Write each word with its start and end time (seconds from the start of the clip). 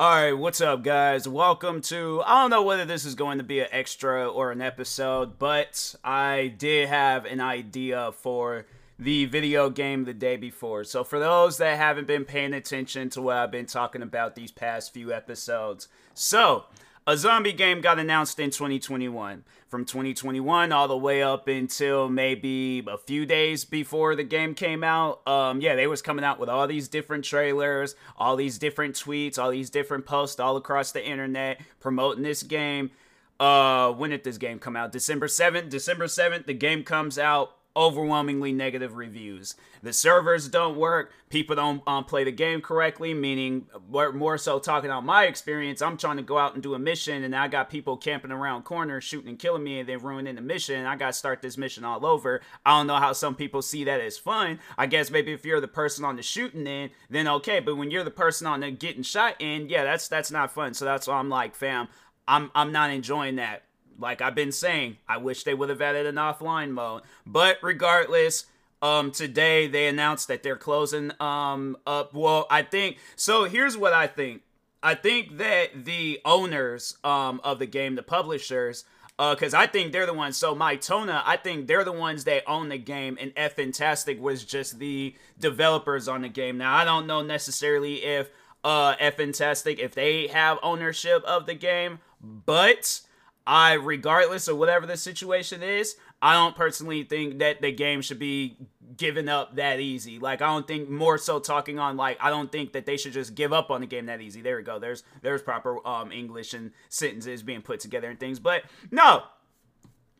All 0.00 0.08
right, 0.08 0.32
what's 0.32 0.62
up, 0.62 0.82
guys? 0.82 1.28
Welcome 1.28 1.82
to. 1.82 2.22
I 2.24 2.40
don't 2.40 2.48
know 2.48 2.62
whether 2.62 2.86
this 2.86 3.04
is 3.04 3.14
going 3.14 3.36
to 3.36 3.44
be 3.44 3.60
an 3.60 3.66
extra 3.70 4.26
or 4.26 4.50
an 4.50 4.62
episode, 4.62 5.38
but 5.38 5.94
I 6.02 6.54
did 6.56 6.88
have 6.88 7.26
an 7.26 7.42
idea 7.42 8.10
for 8.12 8.64
the 8.98 9.26
video 9.26 9.68
game 9.68 10.06
the 10.06 10.14
day 10.14 10.38
before. 10.38 10.84
So, 10.84 11.04
for 11.04 11.18
those 11.18 11.58
that 11.58 11.76
haven't 11.76 12.06
been 12.06 12.24
paying 12.24 12.54
attention 12.54 13.10
to 13.10 13.20
what 13.20 13.36
I've 13.36 13.50
been 13.50 13.66
talking 13.66 14.00
about 14.00 14.36
these 14.36 14.50
past 14.50 14.94
few 14.94 15.12
episodes, 15.12 15.88
so 16.14 16.64
a 17.06 17.16
zombie 17.16 17.52
game 17.52 17.80
got 17.80 17.98
announced 17.98 18.38
in 18.38 18.50
2021. 18.50 19.44
From 19.68 19.84
2021 19.84 20.72
all 20.72 20.88
the 20.88 20.96
way 20.96 21.22
up 21.22 21.46
until 21.46 22.08
maybe 22.08 22.84
a 22.88 22.98
few 22.98 23.24
days 23.24 23.64
before 23.64 24.16
the 24.16 24.24
game 24.24 24.54
came 24.54 24.82
out, 24.82 25.26
um, 25.28 25.60
yeah, 25.60 25.76
they 25.76 25.86
was 25.86 26.02
coming 26.02 26.24
out 26.24 26.40
with 26.40 26.48
all 26.48 26.66
these 26.66 26.88
different 26.88 27.24
trailers, 27.24 27.94
all 28.16 28.34
these 28.34 28.58
different 28.58 28.96
tweets, 28.96 29.38
all 29.38 29.50
these 29.50 29.70
different 29.70 30.06
posts 30.06 30.40
all 30.40 30.56
across 30.56 30.90
the 30.90 31.04
internet 31.04 31.60
promoting 31.78 32.24
this 32.24 32.42
game. 32.42 32.90
Uh, 33.38 33.92
when 33.92 34.10
did 34.10 34.24
this 34.24 34.38
game 34.38 34.58
come 34.58 34.76
out? 34.76 34.92
December 34.92 35.28
7th. 35.28 35.70
December 35.70 36.06
7th, 36.06 36.46
the 36.46 36.54
game 36.54 36.82
comes 36.82 37.18
out 37.18 37.56
overwhelmingly 37.76 38.52
negative 38.52 38.96
reviews. 38.96 39.54
The 39.82 39.92
servers 39.92 40.48
don't 40.48 40.76
work. 40.76 41.12
People 41.28 41.56
don't 41.56 41.82
um, 41.86 42.04
play 42.04 42.24
the 42.24 42.32
game 42.32 42.60
correctly, 42.60 43.14
meaning 43.14 43.66
more, 43.88 44.36
so 44.38 44.58
talking 44.58 44.90
about 44.90 45.04
my 45.04 45.24
experience. 45.24 45.80
I'm 45.80 45.96
trying 45.96 46.16
to 46.16 46.22
go 46.22 46.38
out 46.38 46.54
and 46.54 46.62
do 46.62 46.74
a 46.74 46.78
mission, 46.78 47.22
and 47.22 47.34
I 47.34 47.48
got 47.48 47.70
people 47.70 47.96
camping 47.96 48.32
around 48.32 48.64
corners, 48.64 49.04
shooting 49.04 49.28
and 49.28 49.38
killing 49.38 49.62
me, 49.62 49.80
and 49.80 49.88
then 49.88 50.00
ruining 50.00 50.34
the 50.34 50.40
mission. 50.40 50.84
I 50.84 50.96
got 50.96 51.08
to 51.08 51.12
start 51.12 51.40
this 51.40 51.56
mission 51.56 51.84
all 51.84 52.04
over. 52.04 52.40
I 52.66 52.78
don't 52.78 52.86
know 52.86 52.96
how 52.96 53.12
some 53.12 53.34
people 53.34 53.62
see 53.62 53.84
that 53.84 54.00
as 54.00 54.18
fun. 54.18 54.58
I 54.76 54.86
guess 54.86 55.10
maybe 55.10 55.32
if 55.32 55.44
you're 55.44 55.60
the 55.60 55.68
person 55.68 56.04
on 56.04 56.16
the 56.16 56.22
shooting 56.22 56.66
end, 56.66 56.90
then 57.08 57.28
okay. 57.28 57.60
But 57.60 57.76
when 57.76 57.90
you're 57.90 58.04
the 58.04 58.10
person 58.10 58.46
on 58.46 58.60
the 58.60 58.70
getting 58.70 59.02
shot 59.02 59.36
end, 59.40 59.70
yeah, 59.70 59.84
that's 59.84 60.08
that's 60.08 60.30
not 60.30 60.52
fun. 60.52 60.74
So 60.74 60.84
that's 60.84 61.06
why 61.06 61.14
I'm 61.14 61.28
like, 61.28 61.54
fam, 61.54 61.88
I'm 62.26 62.50
I'm 62.54 62.72
not 62.72 62.90
enjoying 62.90 63.36
that 63.36 63.62
like 64.00 64.20
I've 64.20 64.34
been 64.34 64.52
saying, 64.52 64.96
I 65.08 65.18
wish 65.18 65.44
they 65.44 65.54
would 65.54 65.68
have 65.68 65.82
added 65.82 66.06
an 66.06 66.16
offline 66.16 66.70
mode. 66.70 67.02
But 67.26 67.58
regardless, 67.62 68.46
um 68.82 69.10
today 69.10 69.66
they 69.66 69.86
announced 69.88 70.28
that 70.28 70.42
they're 70.42 70.56
closing 70.56 71.12
um 71.20 71.76
up 71.86 72.14
well, 72.14 72.46
I 72.50 72.62
think 72.62 72.98
so 73.16 73.44
here's 73.44 73.76
what 73.76 73.92
I 73.92 74.06
think. 74.06 74.42
I 74.82 74.94
think 74.94 75.36
that 75.36 75.84
the 75.84 76.20
owners 76.24 76.96
um 77.04 77.40
of 77.44 77.58
the 77.58 77.66
game, 77.66 77.94
the 77.94 78.02
publishers, 78.02 78.84
because 79.18 79.52
uh, 79.52 79.58
I 79.58 79.66
think 79.66 79.92
they're 79.92 80.06
the 80.06 80.14
ones. 80.14 80.38
So 80.38 80.54
Mytona, 80.54 81.22
I 81.26 81.36
think 81.36 81.66
they're 81.66 81.84
the 81.84 81.92
ones 81.92 82.24
that 82.24 82.42
own 82.46 82.70
the 82.70 82.78
game, 82.78 83.18
and 83.20 83.34
Fntastic 83.34 84.18
was 84.18 84.44
just 84.44 84.78
the 84.78 85.14
developers 85.38 86.08
on 86.08 86.22
the 86.22 86.28
game. 86.28 86.56
Now 86.56 86.74
I 86.74 86.84
don't 86.84 87.06
know 87.06 87.22
necessarily 87.22 88.02
if 88.02 88.30
uh 88.64 88.96
Fntastic 88.96 89.78
if 89.78 89.94
they 89.94 90.28
have 90.28 90.58
ownership 90.62 91.22
of 91.24 91.44
the 91.44 91.54
game, 91.54 91.98
but 92.22 93.02
I, 93.50 93.72
regardless 93.72 94.46
of 94.46 94.58
whatever 94.58 94.86
the 94.86 94.96
situation 94.96 95.60
is, 95.60 95.96
I 96.22 96.34
don't 96.34 96.54
personally 96.54 97.02
think 97.02 97.40
that 97.40 97.60
the 97.60 97.72
game 97.72 98.00
should 98.00 98.20
be 98.20 98.56
given 98.96 99.28
up 99.28 99.56
that 99.56 99.80
easy. 99.80 100.20
Like 100.20 100.40
I 100.40 100.46
don't 100.46 100.68
think 100.68 100.88
more 100.88 101.18
so 101.18 101.40
talking 101.40 101.80
on 101.80 101.96
like 101.96 102.16
I 102.20 102.30
don't 102.30 102.52
think 102.52 102.74
that 102.74 102.86
they 102.86 102.96
should 102.96 103.12
just 103.12 103.34
give 103.34 103.52
up 103.52 103.72
on 103.72 103.80
the 103.80 103.88
game 103.88 104.06
that 104.06 104.20
easy. 104.20 104.40
There 104.40 104.56
we 104.56 104.62
go. 104.62 104.78
There's 104.78 105.02
there's 105.22 105.42
proper 105.42 105.84
um 105.84 106.12
English 106.12 106.54
and 106.54 106.70
sentences 106.90 107.42
being 107.42 107.60
put 107.60 107.80
together 107.80 108.08
and 108.08 108.20
things. 108.20 108.38
But 108.38 108.62
no, 108.92 109.24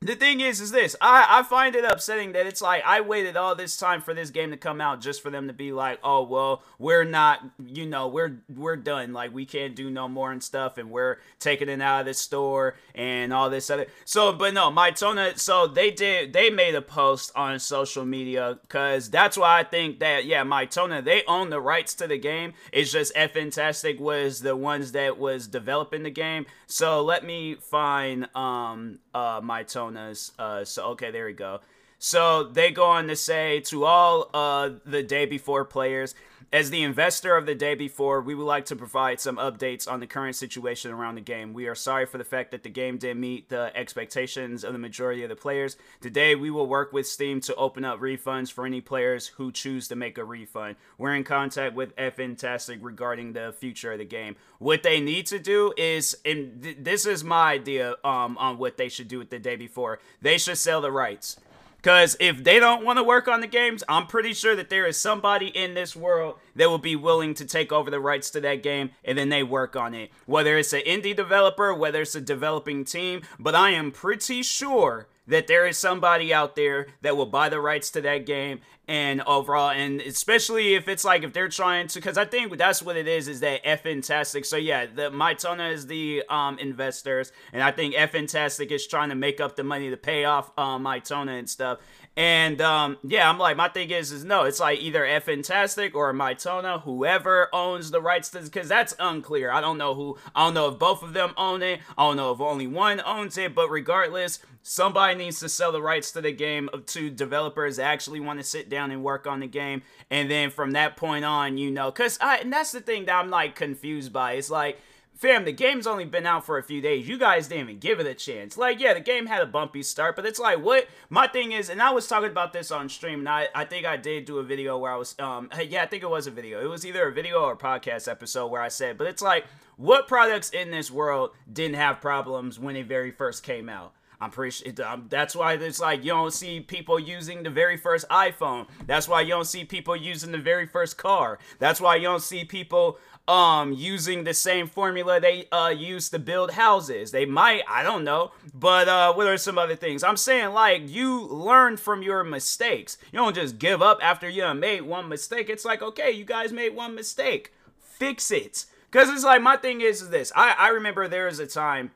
the 0.03 0.17
thing 0.17 0.41
is 0.41 0.63
is 0.63 0.71
this. 0.71 0.97
I, 0.99 1.27
I 1.29 1.43
find 1.43 1.77
it 1.77 1.85
upsetting 1.85 2.33
that 2.33 2.47
it's 2.47 2.63
like 2.63 2.83
i 2.87 3.03
waited 3.03 3.37
all 3.37 3.55
this 3.55 3.77
time 3.77 4.01
for 4.01 4.15
this 4.15 4.31
game 4.31 4.51
to 4.51 4.57
come 4.57 4.81
out 4.81 5.03
just 5.03 5.23
for 5.23 5.29
them 5.29 5.47
to 5.49 5.53
be 5.53 5.73
like 5.73 5.99
oh 6.03 6.23
well 6.23 6.63
we're 6.79 7.05
not 7.05 7.41
you 7.67 7.85
know 7.85 8.09
we're 8.09 8.41
we're 8.49 8.77
done. 8.77 9.13
Like 9.13 9.35
we 9.35 9.45
can't 9.45 9.77
do 9.77 9.91
no 9.91 10.09
more 10.09 10.33
and 10.33 10.43
stuff 10.43 10.79
and 10.79 10.91
we're 10.91 11.19
taking 11.39 11.69
it 11.69 11.83
out 11.83 12.01
of 12.01 12.07
the 12.07 12.15
store 12.15 12.77
and 12.95 13.31
all 13.33 13.51
this 13.51 13.69
other 13.69 13.87
so 14.07 14.33
but 14.33 14.55
no 14.55 14.71
my 14.71 14.91
Mytona 14.91 15.39
so 15.39 15.67
they 15.67 15.91
did 15.91 16.33
they 16.33 16.49
made 16.49 16.75
a 16.75 16.83
post 16.83 17.31
on 17.37 17.59
social 17.59 18.07
media 18.07 18.59
because 18.63 19.11
that's 19.11 19.37
why 19.37 19.61
i 19.61 19.65
think 19.65 20.01
that 20.01 20.25
yeah 20.25 20.43
my 20.43 20.65
Mytona 20.65 21.05
they 21.05 21.25
own 21.27 21.51
the 21.51 21.61
rights 21.61 21.95
to 21.95 22.07
the 22.07 22.19
game. 22.19 22.55
It's 22.73 22.91
just 22.91 23.15
Fntastic 23.15 24.01
was 24.01 24.41
the 24.41 24.57
ones 24.57 24.93
that 24.93 25.19
was 25.19 25.47
developing 25.47 26.05
the 26.05 26.11
game. 26.11 26.47
So 26.67 27.03
let 27.03 27.25
me 27.25 27.57
find 27.57 28.35
um 28.35 29.01
uh 29.15 29.41
Mytona 29.43 29.90
personas. 29.91 30.33
Uh, 30.39 30.65
so 30.65 30.87
okay, 30.91 31.11
there 31.11 31.27
we 31.27 31.33
go. 31.33 31.61
So 32.03 32.45
they 32.45 32.71
go 32.71 32.87
on 32.87 33.09
to 33.09 33.15
say 33.15 33.61
to 33.67 33.85
all 33.85 34.31
uh, 34.33 34.71
the 34.87 35.03
day 35.03 35.27
before 35.27 35.67
players, 35.67 36.15
as 36.51 36.71
the 36.71 36.83
investor 36.83 37.37
of 37.37 37.45
the 37.45 37.55
day 37.55 37.75
before, 37.75 38.23
we 38.23 38.35
would 38.35 38.45
like 38.45 38.65
to 38.67 38.75
provide 38.75 39.21
some 39.21 39.37
updates 39.37 39.87
on 39.87 40.01
the 40.01 40.07
current 40.07 40.35
situation 40.35 40.93
around 40.93 41.17
the 41.17 41.21
game. 41.21 41.53
We 41.53 41.67
are 41.69 41.75
sorry 41.75 42.07
for 42.07 42.17
the 42.17 42.25
fact 42.25 42.53
that 42.53 42.63
the 42.63 42.71
game 42.71 42.97
didn't 42.97 43.21
meet 43.21 43.51
the 43.51 43.71
expectations 43.77 44.65
of 44.65 44.73
the 44.73 44.79
majority 44.79 45.23
of 45.23 45.29
the 45.29 45.37
players. 45.37 45.77
Today, 46.01 46.35
we 46.35 46.51
will 46.51 46.67
work 46.67 46.91
with 46.91 47.07
Steam 47.07 47.39
to 47.43 47.55
open 47.55 47.85
up 47.85 48.01
refunds 48.01 48.51
for 48.51 48.65
any 48.65 48.81
players 48.81 49.27
who 49.27 49.53
choose 49.53 49.87
to 49.89 49.95
make 49.95 50.17
a 50.17 50.25
refund. 50.25 50.77
We're 50.97 51.15
in 51.15 51.23
contact 51.23 51.75
with 51.75 51.95
Fntastic 51.97 52.79
regarding 52.81 53.35
the 53.35 53.55
future 53.57 53.93
of 53.93 53.99
the 53.99 54.07
game. 54.07 54.37
What 54.59 54.83
they 54.83 55.01
need 55.01 55.27
to 55.27 55.39
do 55.39 55.75
is, 55.77 56.17
and 56.25 56.63
th- 56.63 56.79
this 56.81 57.05
is 57.05 57.23
my 57.23 57.53
idea 57.53 57.97
um, 58.03 58.39
on 58.39 58.57
what 58.57 58.79
they 58.79 58.89
should 58.89 59.09
do 59.09 59.19
with 59.19 59.29
the 59.29 59.39
day 59.39 59.57
before, 59.57 60.01
they 60.23 60.39
should 60.39 60.57
sell 60.57 60.81
the 60.81 60.91
rights 60.91 61.37
because 61.83 62.15
if 62.21 62.45
they 62.45 62.61
don't 62.61 62.85
want 62.85 62.99
to 62.99 63.03
work 63.03 63.27
on 63.27 63.41
the 63.41 63.47
games, 63.47 63.83
I'm 63.89 64.07
pretty 64.07 64.35
sure 64.35 64.55
that 64.55 64.69
there 64.69 64.87
is 64.87 64.99
somebody 64.99 65.47
in 65.47 65.73
this 65.73 65.97
world 65.97 66.37
that 66.55 66.69
will 66.69 66.79
be 66.79 66.95
willing 66.95 67.33
to 67.35 67.47
take 67.47 67.73
over 67.73 67.91
the 67.91 68.01
rights 68.01 68.29
to 68.31 68.41
that 68.43 68.63
game 68.63 68.91
and 69.03 69.17
then 69.17 69.31
they 69.31 69.43
work 69.43 69.77
on 69.77 69.95
it. 69.95 70.11
Whether 70.27 70.59
it's 70.59 70.75
an 70.75 70.83
indie 70.83 71.17
developer, 71.17 71.73
whether 71.73 72.03
it's 72.03 72.15
a 72.15 72.21
developing 72.21 72.85
team, 72.85 73.23
but 73.39 73.55
I 73.55 73.71
am 73.71 73.93
pretty 73.93 74.43
sure 74.43 75.09
that 75.31 75.47
there 75.47 75.67
is 75.67 75.79
somebody 75.79 76.35
out 76.35 76.57
there 76.57 76.89
that 77.03 77.17
will 77.17 77.27
buy 77.27 77.49
the 77.49 77.61
rights 77.61 77.91
to 77.91 78.01
that 78.03 78.27
game 78.27 78.61
and 78.87 79.23
overall 79.23 79.71
and 79.71 80.01
especially 80.01 80.75
if 80.75 80.89
it's 80.89 81.05
like 81.05 81.23
if 81.23 81.33
they're 81.33 81.49
trying 81.49 81.87
to 81.87 82.01
because 82.01 82.19
i 82.19 82.25
think 82.25 82.57
that's 82.59 82.83
what 82.83 82.97
it 82.97 83.07
is 83.07 83.29
is 83.29 83.39
that 83.41 83.63
Fntastic. 83.65 84.45
So 84.45 84.57
yeah 84.57 84.87
the 84.87 85.11
Mytona 85.11 85.73
is 85.73 85.87
the 85.87 86.25
um 86.29 86.59
investors 86.59 87.31
and 87.53 87.63
i 87.63 87.71
think 87.71 87.95
Fntastic 87.95 88.73
is 88.73 88.87
trying 88.87 89.11
to 89.11 89.15
make 89.15 89.41
up 89.41 89.55
the 89.55 89.63
money 89.65 89.91
to 89.91 89.97
pay 89.97 90.25
off 90.25 90.51
um 90.59 90.85
Mytona 90.85 91.39
and 91.39 91.49
stuff 91.49 91.79
and 92.21 92.61
um, 92.61 92.99
yeah, 93.03 93.31
I'm 93.31 93.39
like, 93.39 93.57
my 93.57 93.71
thing 93.71 93.91
is, 93.91 94.13
is 94.13 94.27
no, 94.27 94.43
it's 94.43 94.61
like 94.61 94.83
either 94.83 95.07
Fntastic 95.07 95.95
or 95.95 96.13
Mytona, 96.13 96.83
whoever 96.83 97.49
owns 97.51 97.91
the 97.91 98.03
rights 98.03 98.29
to, 98.33 98.43
because 98.43 98.69
that's 98.69 98.95
unclear. 98.99 99.51
I 99.51 99.63
don't 99.63 99.79
know 99.79 99.95
who, 99.95 100.19
I 100.35 100.45
don't 100.45 100.53
know 100.53 100.69
if 100.69 100.79
both 100.79 101.03
of 101.03 101.15
them 101.15 101.33
own 101.39 101.63
it. 101.63 101.81
I 101.97 102.07
don't 102.07 102.19
know 102.19 102.31
if 102.33 102.41
only 102.43 102.67
one 102.67 103.01
owns 103.07 103.39
it, 103.39 103.55
but 103.55 103.71
regardless, 103.71 104.41
somebody 104.63 105.15
needs 105.15 105.41
to 105.41 105.49
sell 105.49 105.73
the 105.73 105.81
rights 105.81 106.13
to 106.13 106.21
the 106.21 106.31
game 106.31 106.69
to 106.89 107.09
developers 107.09 107.77
that 107.77 107.85
actually 107.85 108.21
want 108.21 108.39
to 108.39 108.45
sit 108.45 108.69
down 108.69 108.91
and 108.91 109.03
work 109.03 109.27
on 109.27 109.41
the 109.41 109.47
game. 109.47 109.81
And 110.11 110.31
then 110.31 110.51
from 110.51 110.73
that 110.73 110.99
point 110.99 111.25
on, 111.25 111.57
you 111.57 111.71
know, 111.71 111.91
because 111.91 112.19
I, 112.21 112.37
and 112.37 112.53
that's 112.53 112.73
the 112.73 112.83
thing 112.83 113.07
that 113.07 113.15
I'm 113.15 113.31
like 113.31 113.57
confused 113.57 114.13
by. 114.13 114.33
It's 114.33 114.51
like, 114.51 114.79
fam, 115.21 115.45
the 115.45 115.53
game's 115.53 115.87
only 115.87 116.07
been 116.07 116.25
out 116.25 116.47
for 116.47 116.57
a 116.57 116.63
few 116.63 116.81
days. 116.81 117.07
You 117.07 117.19
guys 117.19 117.47
didn't 117.47 117.65
even 117.65 117.79
give 117.79 118.01
it 118.01 118.07
a 118.07 118.15
chance. 118.15 118.57
Like, 118.57 118.81
yeah, 118.81 118.95
the 118.95 119.01
game 119.01 119.27
had 119.27 119.43
a 119.43 119.47
bumpy 119.47 119.83
start, 119.83 120.17
but 120.17 120.25
it's 120.25 120.41
like, 120.41 120.65
what? 120.65 120.89
My 121.11 121.27
thing 121.27 121.53
is, 121.53 121.69
and 121.69 121.83
I 121.83 121.91
was 121.91 122.09
talking 122.09 122.31
about 122.31 122.55
this 122.55 122.71
on 122.71 122.89
stream, 122.89 123.21
and 123.21 123.29
I, 123.29 123.49
I 123.55 123.67
think 123.67 123.85
I 123.85 123.99
did 123.99 124.25
do 124.25 124.39
a 124.39 124.43
video 124.43 124.79
where 124.79 124.91
I 124.91 124.97
was, 124.97 125.15
um, 125.19 125.51
yeah, 125.63 125.83
I 125.83 125.87
think 125.87 126.03
it 126.03 126.11
was 126.11 126.27
a 126.27 126.31
video. 126.31 126.65
It 126.65 126.69
was 126.69 126.87
either 126.87 127.07
a 127.07 127.13
video 127.13 127.41
or 127.41 127.53
a 127.53 127.57
podcast 127.57 128.11
episode 128.11 128.47
where 128.47 128.63
I 128.63 128.69
said, 128.69 128.97
but 128.97 129.07
it's 129.07 129.23
like, 129.23 129.45
what 129.77 130.09
products 130.09 130.51
in 130.51 130.71
this 130.71 130.91
world 130.91 131.31
didn't 131.53 131.77
have 131.77 132.01
problems 132.01 132.59
when 132.59 132.75
it 132.77 132.87
very 132.87 133.11
first 133.11 133.43
came 133.43 133.69
out? 133.69 133.93
I'm 134.23 134.31
pretty 134.31 134.51
sure 134.51 134.87
um, 134.87 135.07
that's 135.09 135.35
why 135.35 135.55
it's 135.55 135.81
like 135.81 136.05
you 136.05 136.11
don't 136.11 136.33
see 136.33 136.61
people 136.61 137.01
using 137.01 137.43
the 137.43 137.49
very 137.49 137.79
first 137.79 138.07
iPhone. 138.11 138.67
That's 138.87 139.09
why 139.09 139.23
you 139.23 139.31
don't 139.31 139.47
see 139.47 139.65
people 139.65 139.97
using 139.97 140.31
the 140.31 140.39
very 140.39 140.67
first 140.67 140.99
car. 140.99 141.39
That's 141.59 141.81
why 141.81 141.97
you 141.97 142.03
don't 142.03 142.23
see 142.23 142.45
people 142.45 142.99
um 143.31 143.73
using 143.73 144.25
the 144.25 144.35
same 144.35 144.67
formula 144.67 145.21
they 145.21 145.47
uh 145.53 145.69
used 145.69 146.11
to 146.11 146.19
build 146.19 146.51
houses. 146.53 147.13
They 147.13 147.27
might, 147.27 147.63
I 147.69 147.85
don't 147.85 148.03
know, 148.03 148.33
but 148.53 148.89
uh 148.89 149.13
what 149.15 149.29
are 149.29 149.37
some 149.37 149.57
other 149.57 149.77
things? 149.77 150.03
I'm 150.03 150.17
saying 150.17 150.53
like 150.53 150.89
you 150.89 151.27
learn 151.29 151.77
from 151.77 152.03
your 152.03 152.25
mistakes. 152.25 152.99
You 153.13 153.19
don't 153.19 153.35
just 153.35 153.59
give 153.59 153.81
up 153.83 153.99
after 154.03 154.29
you 154.29 154.53
made 154.55 154.83
one 154.83 155.09
mistake. 155.09 155.49
It's 155.49 155.65
like, 155.65 155.81
okay, 155.81 156.11
you 156.11 156.25
guys 156.25 156.53
made 156.53 156.75
one 156.75 156.95
mistake. 156.95 157.53
Fix 157.79 158.33
it. 158.33 158.67
Cause 158.91 159.09
it's 159.09 159.25
like 159.25 159.41
my 159.41 159.57
thing 159.57 159.81
is, 159.81 160.03
is 160.03 160.11
this. 160.11 160.33
I, 160.35 160.57
I 160.59 160.69
remember 160.71 161.07
there 161.07 161.27
was 161.27 161.39
a 161.39 161.47
time 161.47 161.93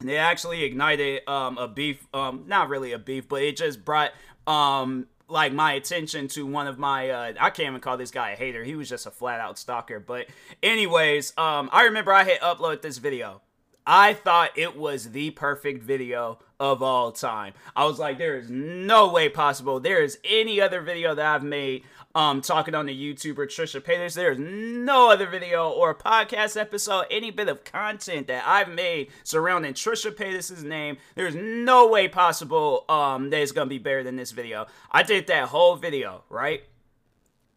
they 0.00 0.18
actually 0.18 0.64
ignited 0.64 1.26
um 1.26 1.56
a 1.56 1.68
beef, 1.68 2.06
um, 2.12 2.44
not 2.46 2.68
really 2.68 2.92
a 2.92 2.98
beef, 2.98 3.28
but 3.28 3.42
it 3.42 3.56
just 3.56 3.82
brought 3.82 4.10
um 4.46 5.06
like 5.30 5.52
my 5.52 5.72
attention 5.74 6.28
to 6.28 6.44
one 6.44 6.66
of 6.66 6.78
my 6.78 7.10
uh, 7.10 7.32
I 7.40 7.50
can't 7.50 7.68
even 7.68 7.80
call 7.80 7.96
this 7.96 8.10
guy 8.10 8.30
a 8.30 8.36
hater. 8.36 8.64
He 8.64 8.74
was 8.74 8.88
just 8.88 9.06
a 9.06 9.10
flat 9.10 9.40
out 9.40 9.58
stalker. 9.58 10.00
But 10.00 10.26
anyways, 10.62 11.32
um 11.38 11.70
I 11.72 11.84
remember 11.84 12.12
I 12.12 12.24
had 12.24 12.40
uploaded 12.40 12.82
this 12.82 12.98
video. 12.98 13.42
I 13.86 14.14
thought 14.14 14.56
it 14.56 14.76
was 14.76 15.10
the 15.10 15.30
perfect 15.30 15.82
video 15.82 16.38
of 16.60 16.82
all 16.82 17.10
time. 17.12 17.54
I 17.74 17.86
was 17.86 17.98
like, 17.98 18.18
there 18.18 18.36
is 18.36 18.50
no 18.50 19.10
way 19.10 19.28
possible. 19.30 19.80
There 19.80 20.02
is 20.02 20.18
any 20.22 20.60
other 20.60 20.82
video 20.82 21.14
that 21.14 21.26
I've 21.26 21.42
made 21.42 21.84
um, 22.14 22.40
talking 22.40 22.74
on 22.74 22.86
the 22.86 22.94
YouTuber 22.94 23.46
Trisha 23.46 23.80
Paytas. 23.80 24.14
There's 24.14 24.38
no 24.38 25.10
other 25.10 25.26
video 25.26 25.70
or 25.70 25.94
podcast 25.94 26.60
episode, 26.60 27.06
any 27.10 27.30
bit 27.30 27.48
of 27.48 27.64
content 27.64 28.26
that 28.26 28.44
I've 28.46 28.68
made 28.68 29.10
surrounding 29.24 29.74
Trisha 29.74 30.10
Paytas' 30.10 30.62
name. 30.62 30.96
There's 31.14 31.34
no 31.34 31.86
way 31.88 32.08
possible 32.08 32.84
um, 32.88 33.30
that 33.30 33.40
it's 33.40 33.52
gonna 33.52 33.66
be 33.66 33.78
better 33.78 34.02
than 34.02 34.16
this 34.16 34.32
video. 34.32 34.66
I 34.90 35.02
did 35.02 35.26
that 35.28 35.48
whole 35.48 35.76
video, 35.76 36.24
right? 36.28 36.64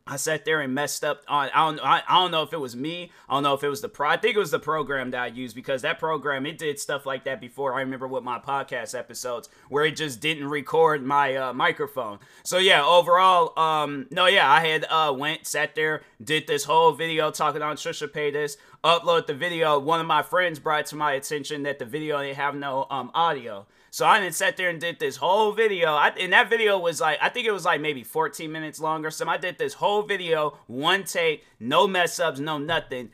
I 0.06 0.18
sat 0.18 0.44
there 0.44 0.60
and 0.60 0.76
messed 0.76 1.06
up. 1.06 1.22
On 1.30 1.50
I 1.54 1.66
don't 1.66 1.80
I, 1.80 2.04
I 2.08 2.16
don't 2.16 2.32
know 2.32 2.44
if 2.44 2.52
it 2.52 2.60
was 2.60 2.76
me. 2.76 3.12
I 3.30 3.36
don't 3.36 3.44
know 3.44 3.54
if 3.54 3.64
it 3.64 3.70
was 3.70 3.82
the 3.82 3.88
pro 3.88 4.10
I 4.10 4.18
think 4.18 4.36
it 4.36 4.40
was 4.40 4.52
the 4.52 4.60
program 4.60 5.12
that 5.12 5.22
I 5.22 5.28
used 5.28 5.56
because 5.56 5.82
that 5.84 5.98
program 5.98 6.46
it 6.46 6.58
did 6.58 6.78
stuff 6.78 7.06
like 7.06 7.24
that 7.24 7.40
before. 7.40 7.74
I 7.74 7.80
remember 7.80 8.08
with 8.08 8.24
my 8.24 8.38
podcast 8.38 8.98
episodes 8.98 9.48
where 9.70 9.86
it 9.86 9.96
just 9.96 10.20
didn't 10.20 10.50
record 10.50 11.06
my 11.06 11.36
uh, 11.36 11.54
microphone. 11.54 12.20
So 12.44 12.58
yeah 12.58 12.86
overall 12.86 13.58
um 13.58 14.08
no 14.12 14.26
yeah 14.26 14.52
I 14.52 14.60
had 14.66 14.86
uh 14.90 15.14
went 15.18 15.48
sat 15.48 15.74
there 15.74 16.02
did 16.22 16.48
this 16.48 16.66
whole 16.66 16.92
video 16.92 17.32
talking 17.32 17.62
on 17.62 17.78
Trisha 17.78 18.10
Paytas 18.10 18.58
upload 18.84 19.28
the 19.28 19.34
video. 19.34 19.80
One 19.80 20.02
of 20.02 20.06
my 20.06 20.22
friends 20.22 20.60
brought 20.60 20.86
to 20.88 20.98
my 20.98 21.14
attention 21.14 21.64
that 21.64 21.80
the 21.80 21.86
video 21.86 22.22
didn't 22.22 22.36
have 22.36 22.56
no 22.56 22.88
um 22.90 23.10
audio 23.14 23.68
so 23.94 24.08
I 24.08 24.20
didn't 24.20 24.34
sat 24.34 24.58
there 24.58 24.70
and 24.70 24.82
did 24.82 24.98
this 24.98 25.18
whole 25.18 25.52
video. 25.52 25.94
I, 25.94 26.08
and 26.20 26.34
that 26.34 26.50
video 26.50 26.80
was 26.80 27.00
like, 27.00 27.20
I 27.22 27.30
think 27.30 27.46
it 27.46 27.52
was 27.52 27.64
like 27.64 27.80
maybe 27.80 28.02
14 28.02 28.52
minutes 28.52 28.80
long 28.80 29.06
or 29.06 29.12
something. 29.12 29.32
I 29.32 29.38
did 29.38 29.60
this 29.60 29.76
whole 29.76 30.02
video, 30.02 30.58
one 30.66 31.04
take, 31.04 31.46
no 31.60 31.86
mess 31.86 32.20
ups, 32.20 32.40
no 32.40 32.58
nothing 32.58 33.12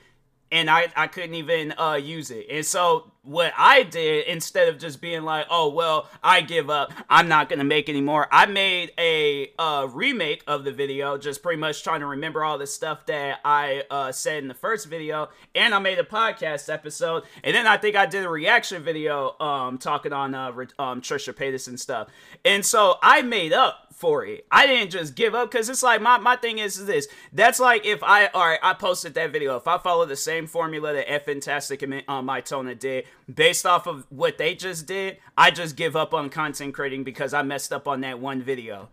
and 0.52 0.70
I, 0.70 0.88
I 0.96 1.08
couldn't 1.08 1.36
even 1.36 1.74
uh, 1.78 2.00
use 2.02 2.32
it. 2.32 2.48
And 2.50 2.66
so 2.66 3.12
what 3.24 3.54
I 3.58 3.84
did 3.84 4.28
instead 4.28 4.70
of 4.70 4.80
just 4.80 5.02
being 5.02 5.24
like, 5.24 5.48
oh 5.50 5.70
well, 5.70 6.10
I 6.24 6.42
give 6.42 6.70
up, 6.70 6.94
I'm 7.10 7.28
not 7.28 7.50
gonna 7.50 7.64
make 7.64 7.90
anymore. 7.90 8.28
I 8.32 8.46
made 8.46 8.92
a 8.98 9.52
uh, 9.60 9.88
remake 9.92 10.44
of 10.48 10.64
the 10.64 10.72
video, 10.72 11.18
just 11.18 11.44
pretty 11.44 11.60
much 11.60 11.84
trying 11.84 12.00
to 12.00 12.06
remember 12.06 12.44
all 12.44 12.58
the 12.58 12.68
stuff 12.68 13.06
that 13.08 13.40
I 13.44 13.84
uh, 13.90 14.12
said 14.12 14.42
in 14.42 14.48
the 14.48 14.54
first 14.54 14.88
video, 14.88 15.30
and 15.54 15.74
I 15.74 15.80
made 15.80 16.00
a 16.00 16.04
podcast 16.04 16.72
episode, 16.72 17.24
and 17.44 17.56
then 17.56 17.68
I 17.68 17.78
think 17.78 17.96
I 17.96 18.06
did 18.06 18.26
a 18.26 18.30
reaction 18.30 18.84
video 18.84 19.38
um, 19.40 19.78
talking 19.78 20.14
on 20.14 20.34
uh, 20.34 20.52
um, 20.80 21.02
Trisha 21.02 21.34
Paytas 21.34 21.68
and 21.68 21.80
stuff. 21.80 22.08
And 22.46 22.66
so 22.66 22.96
I 23.02 23.22
made 23.22 23.54
up 23.54 23.90
for 24.00 24.26
it. 24.26 24.46
I 24.50 24.66
didn't 24.66 24.92
just 24.92 25.14
give 25.14 25.36
up 25.36 25.52
because 25.52 25.68
it's 25.68 25.84
like 25.84 26.02
my, 26.02 26.18
my 26.18 26.38
thing 26.38 26.60
is, 26.60 26.80
is 26.80 26.86
this. 26.86 27.08
That's 27.34 27.60
like 27.60 27.86
if 27.86 28.02
I 28.02 28.28
all 28.28 28.48
right, 28.48 28.60
I 28.64 28.74
posted 28.74 29.14
that 29.16 29.34
video. 29.34 29.58
If 29.58 29.68
I 29.68 29.78
follow 29.78 30.06
the 30.06 30.16
same 30.16 30.48
formula 30.48 30.94
that 30.94 31.12
F 31.12 31.26
Fntastic 31.26 31.84
and 31.84 31.96
uh, 32.08 32.22
Mytona 32.22 32.80
did, 32.80 33.04
based 33.34 33.66
off 33.66 33.88
of 33.88 34.06
what 34.10 34.38
they 34.38 34.56
just 34.56 34.86
did, 34.86 35.18
I 35.38 35.52
just 35.52 35.76
give 35.76 35.96
up 35.96 36.14
on 36.14 36.30
content 36.30 36.74
creating 36.74 37.04
because 37.04 37.34
I 37.34 37.42
messed 37.42 37.72
up 37.72 37.88
on 37.88 38.02
that 38.02 38.20
one 38.20 38.42
video. 38.42 38.90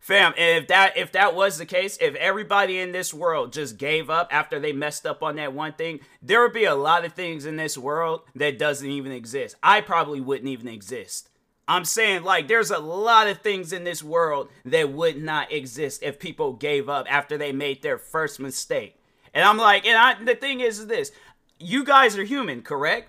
Fam, 0.00 0.34
if 0.36 0.66
that 0.66 0.96
if 0.96 1.12
that 1.12 1.36
was 1.36 1.58
the 1.58 1.66
case, 1.66 1.96
if 2.00 2.16
everybody 2.16 2.80
in 2.80 2.90
this 2.90 3.14
world 3.14 3.52
just 3.52 3.78
gave 3.78 4.10
up 4.10 4.26
after 4.32 4.58
they 4.58 4.72
messed 4.72 5.06
up 5.06 5.22
on 5.22 5.36
that 5.36 5.52
one 5.52 5.74
thing, 5.74 6.00
there 6.20 6.42
would 6.42 6.52
be 6.52 6.64
a 6.64 6.74
lot 6.74 7.04
of 7.04 7.12
things 7.12 7.46
in 7.46 7.54
this 7.54 7.78
world 7.78 8.22
that 8.34 8.58
doesn't 8.58 8.90
even 8.90 9.12
exist. 9.12 9.54
I 9.62 9.80
probably 9.80 10.20
wouldn't 10.20 10.48
even 10.48 10.66
exist. 10.66 11.28
I'm 11.68 11.84
saying, 11.84 12.24
like, 12.24 12.48
there's 12.48 12.72
a 12.72 12.80
lot 12.80 13.28
of 13.28 13.38
things 13.38 13.72
in 13.72 13.84
this 13.84 14.02
world 14.02 14.48
that 14.64 14.92
would 14.92 15.22
not 15.22 15.52
exist 15.52 16.02
if 16.02 16.18
people 16.18 16.52
gave 16.54 16.88
up 16.88 17.06
after 17.08 17.38
they 17.38 17.52
made 17.52 17.82
their 17.82 17.98
first 17.98 18.40
mistake. 18.40 19.00
And 19.32 19.44
I'm 19.44 19.56
like, 19.56 19.86
and 19.86 19.96
I, 19.96 20.22
the 20.22 20.34
thing 20.34 20.60
is 20.60 20.86
this 20.88 21.12
you 21.60 21.84
guys 21.84 22.18
are 22.18 22.24
human, 22.24 22.62
correct? 22.62 23.08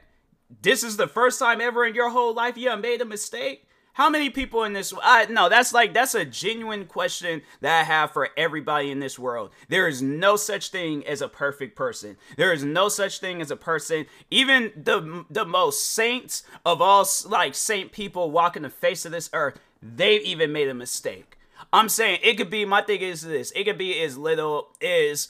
This 0.61 0.83
is 0.83 0.97
the 0.97 1.07
first 1.07 1.39
time 1.39 1.61
ever 1.61 1.85
in 1.85 1.95
your 1.95 2.09
whole 2.09 2.33
life 2.33 2.57
you 2.57 2.75
made 2.77 3.01
a 3.01 3.05
mistake. 3.05 3.67
How 3.93 4.09
many 4.09 4.31
people 4.31 4.63
in 4.63 4.73
this? 4.73 4.91
I 5.03 5.27
no, 5.27 5.49
that's 5.49 5.71
like 5.71 5.93
that's 5.93 6.15
a 6.15 6.25
genuine 6.25 6.85
question 6.85 7.43
that 7.61 7.81
I 7.81 7.83
have 7.83 8.11
for 8.11 8.29
everybody 8.35 8.89
in 8.89 8.99
this 8.99 9.19
world. 9.19 9.51
There 9.69 9.87
is 9.87 10.01
no 10.01 10.35
such 10.35 10.71
thing 10.71 11.05
as 11.05 11.21
a 11.21 11.27
perfect 11.27 11.75
person. 11.75 12.17
There 12.35 12.51
is 12.51 12.63
no 12.63 12.89
such 12.89 13.19
thing 13.19 13.39
as 13.39 13.51
a 13.51 13.55
person. 13.55 14.07
Even 14.31 14.71
the 14.75 15.25
the 15.29 15.45
most 15.45 15.91
saints 15.91 16.41
of 16.65 16.81
all, 16.81 17.07
like 17.27 17.53
saint 17.53 17.91
people 17.91 18.31
walking 18.31 18.63
the 18.63 18.69
face 18.71 19.05
of 19.05 19.11
this 19.11 19.29
earth, 19.31 19.59
they've 19.81 20.23
even 20.23 20.51
made 20.51 20.69
a 20.69 20.73
mistake. 20.73 21.37
I'm 21.71 21.87
saying 21.87 22.19
it 22.23 22.35
could 22.37 22.49
be. 22.49 22.65
My 22.65 22.81
thing 22.81 23.01
is 23.01 23.21
this. 23.21 23.51
It 23.51 23.65
could 23.65 23.77
be 23.77 24.01
as 24.01 24.17
little 24.17 24.69
as 24.81 25.29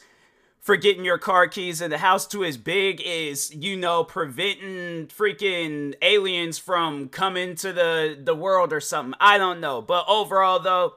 forgetting 0.63 1.03
your 1.03 1.17
car 1.17 1.45
keys 1.45 1.81
in 1.81 1.91
the 1.91 1.97
house 1.97 2.25
to 2.25 2.43
as 2.43 2.57
big 2.57 3.01
is 3.01 3.53
you 3.53 3.75
know 3.75 4.03
preventing 4.03 5.07
freaking 5.07 5.93
aliens 6.01 6.57
from 6.57 7.09
coming 7.09 7.53
to 7.53 7.71
the 7.73 8.17
the 8.19 8.33
world 8.33 8.73
or 8.73 8.79
something. 8.79 9.13
I 9.19 9.37
don't 9.37 9.59
know. 9.59 9.81
But 9.81 10.05
overall 10.07 10.59
though 10.59 10.93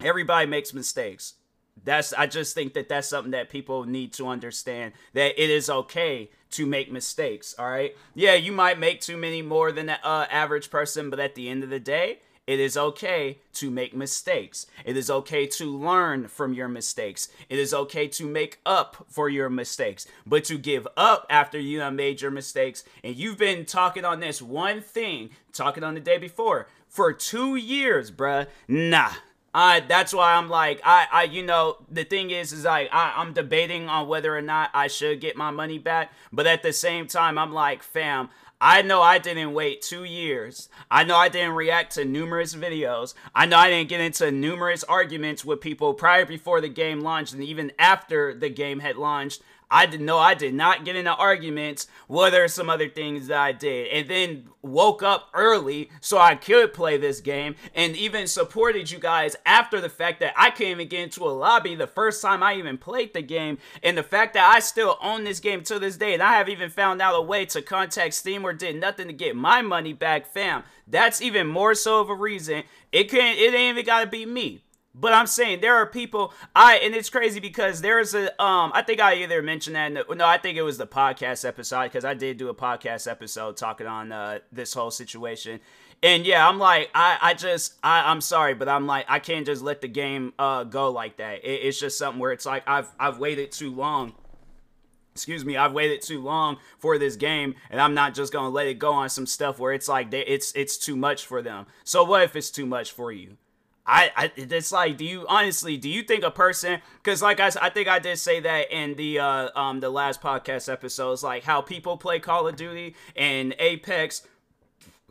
everybody 0.00 0.46
makes 0.46 0.72
mistakes. 0.72 1.34
That's 1.82 2.12
i 2.12 2.26
just 2.26 2.54
think 2.54 2.74
that 2.74 2.88
that's 2.88 3.08
something 3.08 3.32
that 3.32 3.48
people 3.48 3.84
need 3.84 4.12
to 4.14 4.28
understand 4.28 4.92
that 5.14 5.42
it 5.42 5.50
is 5.50 5.70
okay 5.70 6.30
to 6.50 6.66
make 6.66 6.92
mistakes 6.92 7.54
all 7.58 7.70
right? 7.70 7.96
Yeah 8.14 8.34
you 8.34 8.52
might 8.52 8.78
make 8.78 9.00
too 9.00 9.16
many 9.16 9.40
more 9.40 9.72
than 9.72 9.86
the 9.86 10.06
uh, 10.06 10.26
average 10.30 10.70
person 10.70 11.08
but 11.08 11.18
at 11.18 11.34
the 11.34 11.48
end 11.48 11.64
of 11.64 11.70
the 11.70 11.80
day 11.80 12.18
it 12.50 12.58
is 12.58 12.76
okay 12.76 13.38
to 13.52 13.70
make 13.70 13.94
mistakes. 13.94 14.66
It 14.84 14.96
is 14.96 15.08
okay 15.08 15.46
to 15.46 15.66
learn 15.66 16.26
from 16.26 16.52
your 16.52 16.66
mistakes. 16.66 17.28
It 17.48 17.60
is 17.60 17.72
okay 17.72 18.08
to 18.08 18.26
make 18.26 18.58
up 18.66 19.06
for 19.08 19.28
your 19.28 19.48
mistakes. 19.48 20.08
But 20.26 20.42
to 20.46 20.58
give 20.58 20.88
up 20.96 21.26
after 21.30 21.60
you 21.60 21.78
have 21.78 21.92
made 21.92 22.20
your 22.20 22.32
mistakes 22.32 22.82
and 23.04 23.14
you've 23.14 23.38
been 23.38 23.66
talking 23.66 24.04
on 24.04 24.18
this 24.18 24.42
one 24.42 24.80
thing, 24.80 25.30
talking 25.52 25.84
on 25.84 25.94
the 25.94 26.00
day 26.00 26.18
before, 26.18 26.66
for 26.88 27.12
two 27.12 27.54
years, 27.54 28.10
bruh, 28.10 28.48
nah. 28.66 29.12
I 29.54 29.80
that's 29.80 30.12
why 30.12 30.34
I'm 30.34 30.48
like 30.48 30.80
I 30.84 31.08
I 31.12 31.22
you 31.24 31.44
know 31.44 31.78
the 31.90 32.04
thing 32.04 32.30
is 32.30 32.52
is 32.52 32.64
like 32.64 32.88
I, 32.92 33.14
I'm 33.16 33.32
debating 33.32 33.88
on 33.88 34.06
whether 34.06 34.36
or 34.36 34.42
not 34.42 34.70
I 34.74 34.86
should 34.86 35.20
get 35.20 35.36
my 35.36 35.50
money 35.50 35.78
back, 35.78 36.12
but 36.32 36.46
at 36.46 36.62
the 36.62 36.72
same 36.72 37.08
time 37.08 37.36
I'm 37.36 37.52
like 37.52 37.82
fam 37.82 38.28
I 38.60 38.82
know 38.82 39.00
I 39.00 39.16
didn't 39.16 39.54
wait 39.54 39.80
two 39.80 40.04
years. 40.04 40.68
I 40.90 41.04
know 41.04 41.16
I 41.16 41.30
didn't 41.30 41.54
react 41.54 41.94
to 41.94 42.04
numerous 42.04 42.54
videos. 42.54 43.14
I 43.34 43.46
know 43.46 43.56
I 43.56 43.70
didn't 43.70 43.88
get 43.88 44.02
into 44.02 44.30
numerous 44.30 44.84
arguments 44.84 45.44
with 45.44 45.62
people 45.62 45.94
prior 45.94 46.26
before 46.26 46.60
the 46.60 46.68
game 46.68 47.00
launched 47.00 47.32
and 47.32 47.42
even 47.42 47.72
after 47.78 48.34
the 48.34 48.50
game 48.50 48.80
had 48.80 48.96
launched. 48.96 49.42
I 49.70 49.86
didn't 49.86 50.06
know 50.06 50.18
I 50.18 50.34
did 50.34 50.54
not 50.54 50.84
get 50.84 50.96
into 50.96 51.14
arguments. 51.14 51.86
What 52.08 52.34
are 52.34 52.48
some 52.48 52.68
other 52.68 52.88
things 52.88 53.28
that 53.28 53.38
I 53.38 53.52
did? 53.52 53.88
And 53.88 54.08
then 54.08 54.48
woke 54.62 55.02
up 55.02 55.28
early 55.32 55.90
so 56.00 56.18
I 56.18 56.34
could 56.34 56.72
play 56.72 56.96
this 56.96 57.20
game 57.20 57.54
and 57.74 57.94
even 57.96 58.26
supported 58.26 58.90
you 58.90 58.98
guys 58.98 59.36
after 59.46 59.80
the 59.80 59.88
fact 59.88 60.20
that 60.20 60.34
I 60.36 60.50
couldn't 60.50 60.72
even 60.72 60.88
get 60.88 61.00
into 61.00 61.24
a 61.24 61.30
lobby 61.30 61.74
the 61.74 61.86
first 61.86 62.20
time 62.20 62.42
I 62.42 62.54
even 62.54 62.78
played 62.78 63.14
the 63.14 63.22
game. 63.22 63.58
And 63.82 63.96
the 63.96 64.02
fact 64.02 64.34
that 64.34 64.52
I 64.52 64.58
still 64.58 64.98
own 65.00 65.24
this 65.24 65.40
game 65.40 65.62
to 65.64 65.78
this 65.78 65.96
day 65.96 66.14
and 66.14 66.22
I 66.22 66.34
have 66.34 66.48
even 66.48 66.70
found 66.70 67.00
out 67.00 67.14
a 67.14 67.22
way 67.22 67.46
to 67.46 67.62
contact 67.62 68.14
Steam 68.14 68.44
or 68.44 68.52
did 68.52 68.76
nothing 68.76 69.06
to 69.06 69.12
get 69.12 69.36
my 69.36 69.62
money 69.62 69.92
back, 69.92 70.26
fam. 70.26 70.64
That's 70.86 71.22
even 71.22 71.46
more 71.46 71.74
so 71.74 72.00
of 72.00 72.10
a 72.10 72.14
reason. 72.14 72.64
It 72.90 73.10
can't 73.10 73.38
it 73.38 73.54
ain't 73.54 73.76
even 73.76 73.86
gotta 73.86 74.08
be 74.08 74.26
me. 74.26 74.62
But 75.00 75.12
I'm 75.14 75.26
saying 75.26 75.60
there 75.60 75.76
are 75.76 75.86
people 75.86 76.34
I 76.54 76.76
and 76.76 76.94
it's 76.94 77.08
crazy 77.08 77.40
because 77.40 77.80
there's 77.80 78.14
a 78.14 78.30
um 78.42 78.70
I 78.74 78.82
think 78.82 79.00
I 79.00 79.14
either 79.14 79.42
mentioned 79.42 79.76
that 79.76 79.94
the, 79.94 80.14
no 80.14 80.26
I 80.26 80.38
think 80.38 80.58
it 80.58 80.62
was 80.62 80.78
the 80.78 80.86
podcast 80.86 81.46
episode 81.46 81.84
because 81.84 82.04
I 82.04 82.14
did 82.14 82.36
do 82.36 82.48
a 82.48 82.54
podcast 82.54 83.10
episode 83.10 83.56
talking 83.56 83.86
on 83.86 84.12
uh, 84.12 84.40
this 84.52 84.74
whole 84.74 84.90
situation 84.90 85.60
and 86.02 86.26
yeah 86.26 86.46
I'm 86.46 86.58
like 86.58 86.90
I 86.94 87.18
I 87.20 87.34
just 87.34 87.74
I 87.82 88.10
I'm 88.10 88.20
sorry 88.20 88.54
but 88.54 88.68
I'm 88.68 88.86
like 88.86 89.06
I 89.08 89.18
can't 89.18 89.46
just 89.46 89.62
let 89.62 89.80
the 89.80 89.88
game 89.88 90.34
uh 90.38 90.64
go 90.64 90.90
like 90.90 91.16
that 91.16 91.44
it, 91.44 91.60
it's 91.62 91.80
just 91.80 91.96
something 91.96 92.20
where 92.20 92.32
it's 92.32 92.46
like 92.46 92.64
I've 92.66 92.88
I've 92.98 93.18
waited 93.18 93.52
too 93.52 93.70
long 93.70 94.12
excuse 95.12 95.44
me, 95.44 95.56
I've 95.56 95.72
waited 95.72 96.00
too 96.02 96.22
long 96.22 96.56
for 96.78 96.96
this 96.96 97.16
game, 97.16 97.54
and 97.68 97.80
I'm 97.80 97.94
not 97.94 98.14
just 98.14 98.32
gonna 98.32 98.48
let 98.48 98.66
it 98.66 98.78
go 98.78 98.92
on 98.92 99.10
some 99.10 99.26
stuff 99.26 99.58
where 99.58 99.72
it's 99.72 99.88
like 99.88 100.10
they, 100.10 100.24
it's 100.24 100.52
it's 100.52 100.78
too 100.78 100.96
much 100.96 101.26
for 101.26 101.42
them. 101.42 101.66
So 101.84 102.04
what 102.04 102.22
if 102.22 102.36
it's 102.36 102.50
too 102.50 102.64
much 102.64 102.92
for 102.92 103.12
you? 103.12 103.36
I, 103.86 104.10
I 104.16 104.32
it's 104.36 104.72
like 104.72 104.96
do 104.96 105.04
you 105.04 105.26
honestly 105.28 105.76
do 105.76 105.88
you 105.88 106.02
think 106.02 106.22
a 106.22 106.30
person 106.30 106.80
because 107.02 107.22
like 107.22 107.40
I, 107.40 107.50
I 107.60 107.70
think 107.70 107.88
I 107.88 107.98
did 107.98 108.18
say 108.18 108.40
that 108.40 108.70
in 108.70 108.94
the 108.94 109.18
uh 109.18 109.48
um 109.58 109.80
the 109.80 109.90
last 109.90 110.20
podcast 110.20 110.70
episodes 110.70 111.22
like 111.22 111.44
how 111.44 111.60
people 111.60 111.96
play 111.96 112.20
Call 112.20 112.46
of 112.46 112.56
Duty 112.56 112.94
and 113.16 113.54
Apex 113.58 114.22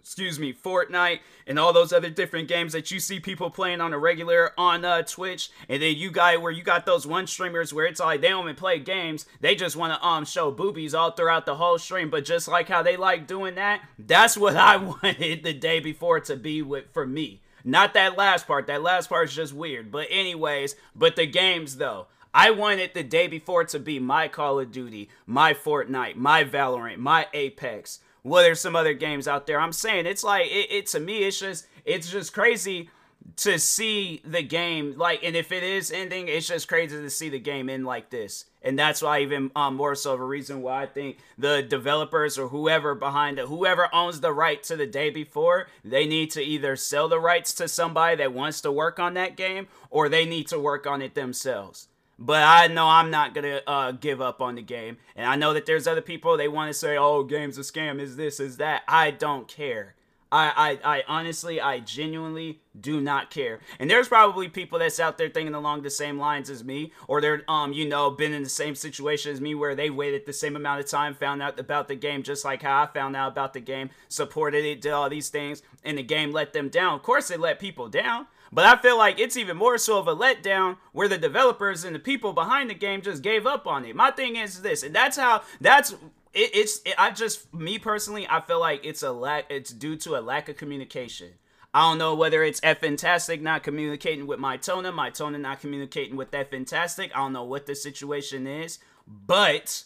excuse 0.10 0.40
me, 0.40 0.52
Fortnite 0.52 1.20
and 1.46 1.60
all 1.60 1.72
those 1.72 1.94
other 1.94 2.10
different 2.10 2.48
games 2.48 2.74
that 2.74 2.90
you 2.90 3.00
see 3.00 3.20
people 3.20 3.52
playing 3.52 3.80
on 3.80 3.94
a 3.94 4.00
regular 4.00 4.54
on 4.58 4.84
uh, 4.84 5.04
Twitch, 5.04 5.52
and 5.70 5.82
then 5.84 5.96
you 5.96 6.10
got 6.10 6.42
where 6.42 6.52
you 6.52 6.64
got 6.64 6.86
those 6.88 7.06
one 7.06 7.28
streamers 7.28 7.72
where 7.72 7.86
it's 7.86 8.00
like 8.00 8.20
they 8.20 8.30
don't 8.30 8.46
even 8.46 8.56
play 8.56 8.80
games, 8.80 9.28
they 9.40 9.54
just 9.54 9.76
want 9.76 9.94
to 9.94 10.04
um 10.08 10.26
show 10.26 10.50
boobies 10.50 10.96
all 10.96 11.12
throughout 11.12 11.46
the 11.46 11.56
whole 11.56 11.78
stream, 11.78 12.10
but 12.10 12.26
just 12.26 12.48
like 12.48 12.68
how 12.68 12.82
they 12.82 12.98
like 12.98 13.28
doing 13.28 13.54
that, 13.54 13.82
that's 14.00 14.36
what 14.36 14.56
I 14.58 14.78
wanted 15.04 15.44
the 15.44 15.54
day 15.54 15.80
before 15.80 16.20
to 16.22 16.36
be 16.36 16.64
with 16.64 16.86
for 16.92 17.06
me. 17.06 17.42
Not 17.63 17.94
that 17.94 18.18
last 18.18 18.48
part. 18.48 18.68
That 18.68 18.82
last 18.82 19.10
part 19.10 19.30
is 19.30 19.36
just 19.36 19.54
weird. 19.54 19.92
But 19.92 20.08
anyways, 20.10 20.75
but 20.96 21.16
the 21.16 21.25
games 21.25 21.78
though. 21.78 22.08
I 22.32 22.51
wanted 22.51 22.94
the 22.94 23.01
day 23.01 23.25
before 23.28 23.63
to 23.66 23.80
be 23.80 23.98
my 23.98 24.28
Call 24.28 24.60
of 24.60 24.72
Duty, 24.72 25.10
my 25.25 25.56
Fortnite, 25.56 26.16
my 26.16 26.44
Valorant, 26.44 26.98
my 26.98 27.25
Apex 27.34 28.01
well, 28.24 28.44
there's 28.44 28.60
some 28.60 28.75
other 28.75 28.94
games 28.94 29.28
out 29.28 29.48
there. 29.48 29.60
I'm 29.60 29.74
saying 29.74 30.06
it's 30.06 30.24
like 30.24 30.48
it, 30.48 30.72
it 30.72 30.88
to 30.88 31.00
me. 31.00 31.24
It's 31.24 31.39
just 31.39 31.68
it's 31.86 32.10
just 32.10 32.34
crazy 32.34 32.89
to 33.38 33.60
see 33.60 34.22
the 34.25 34.44
game 34.44 34.96
like, 34.98 35.24
and 35.24 35.36
if 35.36 35.51
it 35.51 35.63
is 35.63 35.92
ending, 35.92 36.28
it's 36.28 36.48
just 36.48 36.68
crazy 36.68 36.98
to 36.98 37.10
see 37.10 37.30
the 37.30 37.39
game 37.39 37.70
end 37.70 37.86
like 37.86 38.10
this. 38.10 38.46
And 38.62 38.78
that's 38.78 39.01
why 39.01 39.22
even 39.22 39.51
um, 39.56 39.75
more 39.75 39.96
so 39.96 40.13
of 40.13 40.20
a 40.20 40.25
reason 40.25 40.62
why 40.62 40.84
I 40.84 40.86
think 40.86 41.18
the 41.38 41.62
developers 41.62 42.38
or 42.38 42.50
whoever 42.50 42.94
behind 42.94 43.39
it, 43.39 43.48
whoever 43.48 43.94
owns 43.94 44.20
the 44.20 44.34
right 44.34 44.62
to 44.63 44.75
the 44.75 44.86
day 44.86 45.10
before, 45.10 45.68
they 45.84 46.06
need 46.06 46.32
to 46.32 46.42
either 46.42 46.75
sell 46.75 47.08
the 47.08 47.20
rights 47.20 47.54
to 47.56 47.68
somebody 47.68 48.18
that 48.18 48.34
wants 48.34 48.60
to 48.62 48.72
work 48.72 49.00
on 49.00 49.13
that 49.13 49.38
game, 49.38 49.68
or 49.89 50.10
they 50.10 50.25
need 50.25 50.48
to 50.48 50.60
work 50.60 50.86
on 50.86 51.01
it 51.01 51.16
themselves. 51.16 51.88
But 52.22 52.44
I 52.44 52.68
know 52.68 52.86
I'm 52.86 53.10
not 53.10 53.34
gonna 53.34 53.62
uh, 53.66 53.92
give 53.94 54.20
up 54.20 54.42
on 54.42 54.56
the 54.56 54.62
game, 54.62 54.98
and 55.16 55.25
I 55.25 55.38
know 55.38 55.54
that 55.54 55.66
there's 55.66 55.88
other 55.88 56.01
people 56.01 56.36
they 56.36 56.50
want 56.50 56.70
to 56.70 56.78
say, 56.78 56.98
"Oh, 56.98 57.24
game's 57.24 57.58
a 57.58 57.62
scam," 57.62 58.01
is 58.01 58.18
this, 58.18 58.42
is 58.42 58.58
that. 58.58 58.84
I 58.89 59.12
don't 59.12 59.48
care. 59.48 59.96
I, 60.32 60.80
I, 60.84 60.98
I 60.98 61.04
honestly, 61.08 61.60
I 61.60 61.80
genuinely 61.80 62.62
do 62.80 63.02
not 63.02 63.32
care. 63.32 63.60
And 63.80 63.90
there's 63.90 64.08
probably 64.08 64.48
people 64.48 64.80
that's 64.80 65.00
out 65.00 65.18
there 65.18 65.30
thinking 65.30 65.56
along 65.56 65.82
the 65.82 65.90
same 65.90 66.20
lines 66.20 66.50
as 66.50 66.64
me, 66.64 66.94
or 67.08 67.20
they're, 67.20 67.42
um, 67.48 67.74
you 67.74 67.88
know, 67.88 68.12
been 68.12 68.34
in 68.34 68.44
the 68.44 68.50
same 68.50 68.76
situation 68.76 69.32
as 69.32 69.42
me 69.42 69.56
where 69.56 69.76
they 69.76 69.90
waited 69.90 70.26
the 70.26 70.34
same 70.34 70.56
amount 70.56 70.82
of 70.82 70.88
time, 70.88 71.16
found 71.16 71.42
out 71.42 71.60
about 71.60 71.88
the 71.88 71.96
game 71.96 72.24
just 72.24 72.46
like 72.46 72.62
how 72.62 72.84
I 72.84 72.88
found 72.88 73.16
out 73.16 73.32
about 73.32 73.54
the 73.54 73.60
game, 73.60 73.90
supported 74.08 74.64
it, 74.66 74.82
did 74.82 74.92
all 74.92 75.10
these 75.10 75.30
things, 75.30 75.64
and 75.84 75.98
the 75.98 76.04
game 76.04 76.32
let 76.32 76.54
them 76.54 76.70
down. 76.70 76.94
Of 76.94 77.04
course, 77.04 77.32
it 77.32 77.40
let 77.40 77.60
people 77.60 77.90
down. 77.90 78.28
But 78.52 78.66
I 78.66 78.82
feel 78.82 78.98
like 78.98 79.20
it's 79.20 79.38
even 79.38 79.58
more 79.58 79.78
so 79.78 80.00
of 80.00 80.08
a 80.08 80.16
letdown 80.16 80.78
where 80.92 81.08
the 81.08 81.18
developers 81.18 81.84
and 81.84 81.96
the 81.96 82.00
people 82.00 82.34
behind 82.34 82.70
the 82.70 82.76
game 82.76 83.02
just 83.02 83.22
gave 83.22 83.46
up 83.46 83.68
on 83.68 83.86
it. 83.86 83.96
My 83.96 84.12
thing 84.12 84.36
is 84.36 84.62
this, 84.62 84.82
and 84.82 84.96
that's 84.96 85.18
how 85.18 85.44
that's 85.62 85.94
it, 86.34 86.52
it's 86.54 86.82
it, 86.86 86.96
I 86.98 87.12
just 87.12 87.54
me 87.54 87.80
personally 87.80 88.28
I 88.30 88.42
feel 88.42 88.60
like 88.60 88.86
it's 88.86 89.04
a 89.04 89.12
lack 89.12 89.46
it's 89.50 89.72
due 89.72 89.96
to 89.98 90.18
a 90.18 90.22
lack 90.22 90.50
of 90.50 90.58
communication. 90.58 91.32
I 91.74 91.82
don't 91.82 92.00
know 92.00 92.16
whether 92.16 92.44
it's 92.44 92.60
F 92.64 92.82
Fntastic 92.82 93.42
not 93.42 93.64
communicating 93.64 94.26
with 94.26 94.40
Mytona, 94.40 94.94
my 94.94 95.12
Tona 95.12 95.40
not 95.40 95.60
communicating 95.60 96.16
with 96.16 96.32
that 96.32 96.52
Fntastic. 96.52 97.12
I 97.14 97.20
don't 97.20 97.34
know 97.34 97.44
what 97.44 97.68
the 97.68 97.76
situation 97.76 98.48
is, 98.48 98.80
but 99.08 99.84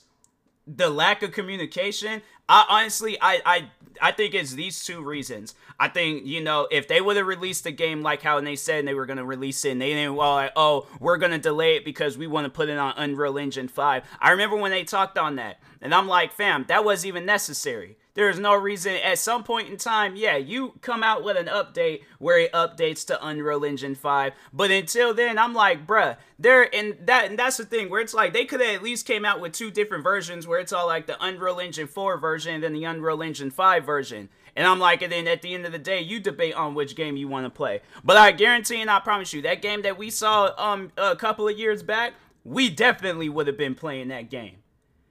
the 0.65 0.89
lack 0.89 1.23
of 1.23 1.31
communication 1.33 2.21
i 2.49 2.65
honestly 2.69 3.17
i 3.21 3.41
i 3.45 3.69
i 4.01 4.11
think 4.11 4.33
it's 4.33 4.53
these 4.53 4.83
two 4.83 5.03
reasons 5.03 5.55
i 5.79 5.87
think 5.87 6.25
you 6.25 6.41
know 6.41 6.67
if 6.71 6.87
they 6.87 7.01
would 7.01 7.17
have 7.17 7.27
released 7.27 7.63
the 7.63 7.71
game 7.71 8.01
like 8.01 8.21
how 8.21 8.39
they 8.41 8.55
said 8.55 8.85
they 8.85 8.93
were 8.93 9.05
to 9.07 9.25
release 9.25 9.63
it 9.65 9.71
and 9.71 9.81
they 9.81 9.93
didn't 9.93 10.15
well 10.15 10.35
like, 10.35 10.51
oh 10.55 10.87
we're 10.99 11.17
to 11.31 11.37
delay 11.37 11.75
it 11.75 11.85
because 11.85 12.17
we 12.17 12.27
want 12.27 12.45
to 12.45 12.49
put 12.49 12.69
it 12.69 12.77
on 12.77 12.93
unreal 12.97 13.37
engine 13.37 13.67
5 13.67 14.03
i 14.19 14.31
remember 14.31 14.55
when 14.55 14.71
they 14.71 14.83
talked 14.83 15.17
on 15.17 15.35
that 15.35 15.59
and 15.81 15.93
i'm 15.93 16.07
like 16.07 16.31
fam 16.31 16.65
that 16.67 16.83
wasn't 16.83 17.07
even 17.07 17.25
necessary 17.25 17.97
there 18.15 18.29
is 18.29 18.37
no 18.37 18.55
reason 18.55 18.93
at 18.93 19.17
some 19.17 19.43
point 19.43 19.69
in 19.69 19.77
time, 19.77 20.15
yeah, 20.15 20.37
you 20.37 20.73
come 20.81 21.03
out 21.03 21.23
with 21.23 21.35
an 21.35 21.47
update 21.47 22.03
where 22.19 22.39
it 22.39 22.51
updates 22.53 23.05
to 23.07 23.25
Unreal 23.25 23.63
Engine 23.63 23.95
5. 23.95 24.33
But 24.51 24.69
until 24.69 25.13
then, 25.15 25.39
I'm 25.39 25.53
like, 25.53 25.87
bruh, 25.87 26.17
there 26.37 26.73
and 26.73 26.95
that 27.05 27.25
and 27.29 27.39
that's 27.39 27.57
the 27.57 27.65
thing 27.65 27.89
where 27.89 28.01
it's 28.01 28.13
like 28.13 28.33
they 28.33 28.45
could 28.45 28.61
have 28.61 28.75
at 28.75 28.83
least 28.83 29.07
came 29.07 29.25
out 29.25 29.39
with 29.39 29.53
two 29.53 29.71
different 29.71 30.03
versions 30.03 30.45
where 30.45 30.59
it's 30.59 30.73
all 30.73 30.85
like 30.85 31.07
the 31.07 31.23
Unreal 31.23 31.59
Engine 31.59 31.87
4 31.87 32.17
version 32.17 32.42
and 32.51 32.63
then 32.63 32.73
the 32.73 32.83
Unreal 32.83 33.21
Engine 33.21 33.51
5 33.51 33.85
version. 33.85 34.29
And 34.55 34.67
I'm 34.67 34.79
like, 34.79 35.01
and 35.01 35.11
then 35.11 35.27
at 35.27 35.41
the 35.41 35.53
end 35.53 35.65
of 35.65 35.71
the 35.71 35.79
day, 35.79 36.01
you 36.01 36.19
debate 36.19 36.53
on 36.53 36.75
which 36.75 36.95
game 36.95 37.17
you 37.17 37.27
want 37.27 37.45
to 37.45 37.49
play. 37.49 37.81
But 38.03 38.17
I 38.17 38.31
guarantee 38.31 38.81
and 38.81 38.89
I 38.89 38.99
promise 38.99 39.33
you, 39.33 39.41
that 39.41 39.61
game 39.61 39.81
that 39.81 39.97
we 39.97 40.09
saw 40.09 40.51
um 40.57 40.91
a 40.97 41.15
couple 41.15 41.47
of 41.47 41.57
years 41.57 41.81
back, 41.81 42.13
we 42.43 42.69
definitely 42.69 43.29
would 43.29 43.47
have 43.47 43.57
been 43.57 43.75
playing 43.75 44.09
that 44.09 44.29
game. 44.29 44.57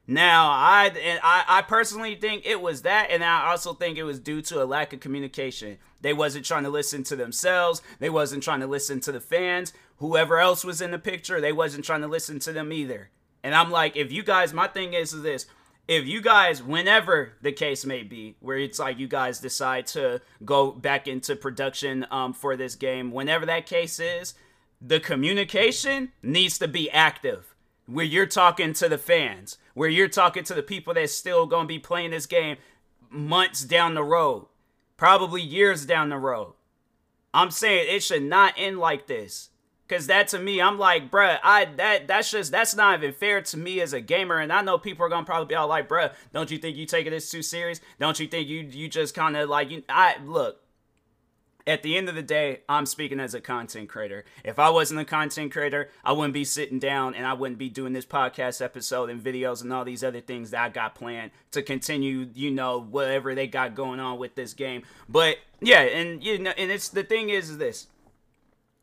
Now, 0.07 0.51
I 0.51 0.89
and 0.89 1.21
I, 1.23 1.45
I 1.47 1.63
personally 1.63 2.17
think 2.17 2.45
it 2.45 2.61
was 2.61 2.83
that, 2.83 3.09
and 3.11 3.23
I 3.23 3.51
also 3.51 3.73
think 3.73 3.97
it 3.97 4.03
was 4.03 4.19
due 4.19 4.43
to 4.43 4.63
a 4.63 4.67
lack 4.67 4.93
of 4.93 5.01
communication. 5.01 5.79
They 6.01 6.13
wasn't 6.13 6.45
trying 6.45 6.65
to 6.65 6.71
listen 6.71 7.05
to 7.05 7.17
themselves. 7.17 7.81
They 8.01 8.11
wasn't 8.11 8.43
trying 8.43 8.61
to 8.61 8.67
listen 8.67 8.99
to 9.01 9.13
the 9.13 9.21
fans. 9.21 9.73
Whoever 9.99 10.39
else 10.39 10.65
was 10.65 10.81
in 10.81 10.91
the 10.91 10.99
picture, 10.99 11.41
they 11.41 11.53
wasn't 11.53 11.85
trying 11.85 12.01
to 12.01 12.09
listen 12.09 12.41
to 12.41 12.53
them 12.53 12.73
either. 12.73 13.11
And 13.45 13.55
I'm 13.55 13.71
like, 13.71 13.97
if 13.97 14.11
you 14.11 14.25
guys, 14.25 14.53
my 14.53 14.67
thing 14.67 14.93
is, 14.93 15.13
is 15.13 15.23
this: 15.23 15.47
if 15.89 16.07
you 16.07 16.21
guys, 16.21 16.63
whenever 16.63 17.35
the 17.43 17.53
case 17.53 17.85
may 17.85 18.03
be, 18.03 18.37
where 18.41 18.59
it's 18.59 18.79
like 18.79 18.99
you 18.99 19.09
guys 19.09 19.41
decide 19.41 19.87
to 19.89 20.21
go 20.45 20.71
back 20.71 21.09
into 21.09 21.37
production 21.37 22.07
um, 22.11 22.33
for 22.33 22.57
this 22.57 22.75
game, 22.75 23.11
whenever 23.11 23.47
that 23.47 23.67
case 23.67 23.99
is, 23.99 24.35
the 24.81 25.01
communication 25.01 26.13
needs 26.23 26.59
to 26.59 26.69
be 26.69 26.91
active, 26.91 27.55
where 27.87 28.05
you're 28.05 28.27
talking 28.27 28.73
to 28.75 28.89
the 28.89 28.99
fans 28.99 29.59
where 29.75 29.89
you're 29.89 30.09
talking 30.09 30.45
to 30.45 30.55
the 30.55 30.63
people 30.63 30.95
that's 30.95 31.15
still 31.15 31.47
going 31.47 31.65
to 31.65 31.69
be 31.69 31.79
playing 31.79 32.11
this 32.11 32.27
game 32.27 32.57
months 33.11 33.63
down 33.63 33.95
the 33.95 34.05
road, 34.05 34.47
probably 34.97 35.43
years 35.43 35.87
down 35.87 36.09
the 36.09 36.19
road. 36.19 36.55
I'm 37.35 37.51
saying 37.51 37.87
it 37.89 38.03
should 38.03 38.23
not 38.23 38.55
end 38.57 38.79
like 38.79 39.07
this. 39.07 39.51
Cause 39.89 40.07
that 40.07 40.29
to 40.29 40.39
me, 40.39 40.61
I'm 40.61 40.79
like, 40.79 41.11
bruh, 41.11 41.39
I 41.43 41.67
that 41.77 42.07
that's 42.07 42.31
just 42.31 42.51
that's 42.51 42.75
not 42.75 42.99
even 42.99 43.13
fair 43.13 43.43
to 43.43 43.59
me 43.59 43.81
as 43.81 43.93
a 43.93 44.01
gamer. 44.01 44.39
And 44.39 44.51
I 44.51 44.63
know 44.63 44.79
people 44.79 45.05
are 45.05 45.11
gonna 45.11 45.27
probably 45.27 45.47
be 45.47 45.55
all 45.55 45.69
like, 45.69 45.89
bruh, 45.89 46.13
don't 46.33 46.51
you 46.51 46.57
think 46.57 46.77
you 46.79 46.87
taking 46.87 47.13
this 47.13 47.31
too 47.31 47.43
serious? 47.43 47.81
Don't 48.01 48.19
you 48.19 48.27
think 48.27 48.49
you 48.49 48.61
you 48.61 48.89
just 48.89 49.15
kind 49.15 49.37
of 49.37 49.51
like 49.51 49.71
you? 49.71 49.83
I 49.91 50.17
look, 50.25 50.63
at 51.67 51.83
the 51.83 51.97
end 51.97 52.09
of 52.09 52.15
the 52.15 52.23
day, 52.23 52.61
I'm 52.69 52.87
speaking 52.87 53.21
as 53.21 53.35
a 53.35 53.41
content 53.41 53.89
creator. 53.89 54.25
If 54.45 54.59
I 54.59 54.71
wasn't 54.71 55.01
a 55.01 55.05
content 55.05 55.53
creator, 55.53 55.91
I 56.05 56.13
wouldn't 56.13 56.35
be 56.35 56.45
sitting 56.45 56.79
down 56.79 57.15
and 57.15 57.27
I 57.27 57.35
wouldn't 57.35 57.59
be 57.59 57.69
doing 57.69 57.93
this 57.93 58.07
podcast 58.07 58.63
episode 58.63 59.11
and 59.11 59.23
videos 59.23 59.63
and 59.63 59.73
all 59.73 59.85
these 59.85 60.03
other 60.03 60.21
things 60.21 60.51
that 60.51 60.63
I 60.63 60.69
got 60.69 60.95
planned 60.95 61.31
to 61.53 61.63
continue, 61.63 62.29
you 62.35 62.51
know, 62.51 62.81
whatever 62.81 63.35
they 63.35 63.47
got 63.47 63.75
going 63.75 64.01
on 64.01 64.19
with 64.19 64.35
this 64.35 64.55
game. 64.55 64.83
But 65.09 65.39
yeah, 65.61 65.83
and 65.83 66.23
you 66.23 66.39
know, 66.39 66.53
and 66.57 66.71
it's 66.71 66.89
the 66.89 67.05
thing 67.05 67.31
is 67.31 67.59
this. 67.59 67.87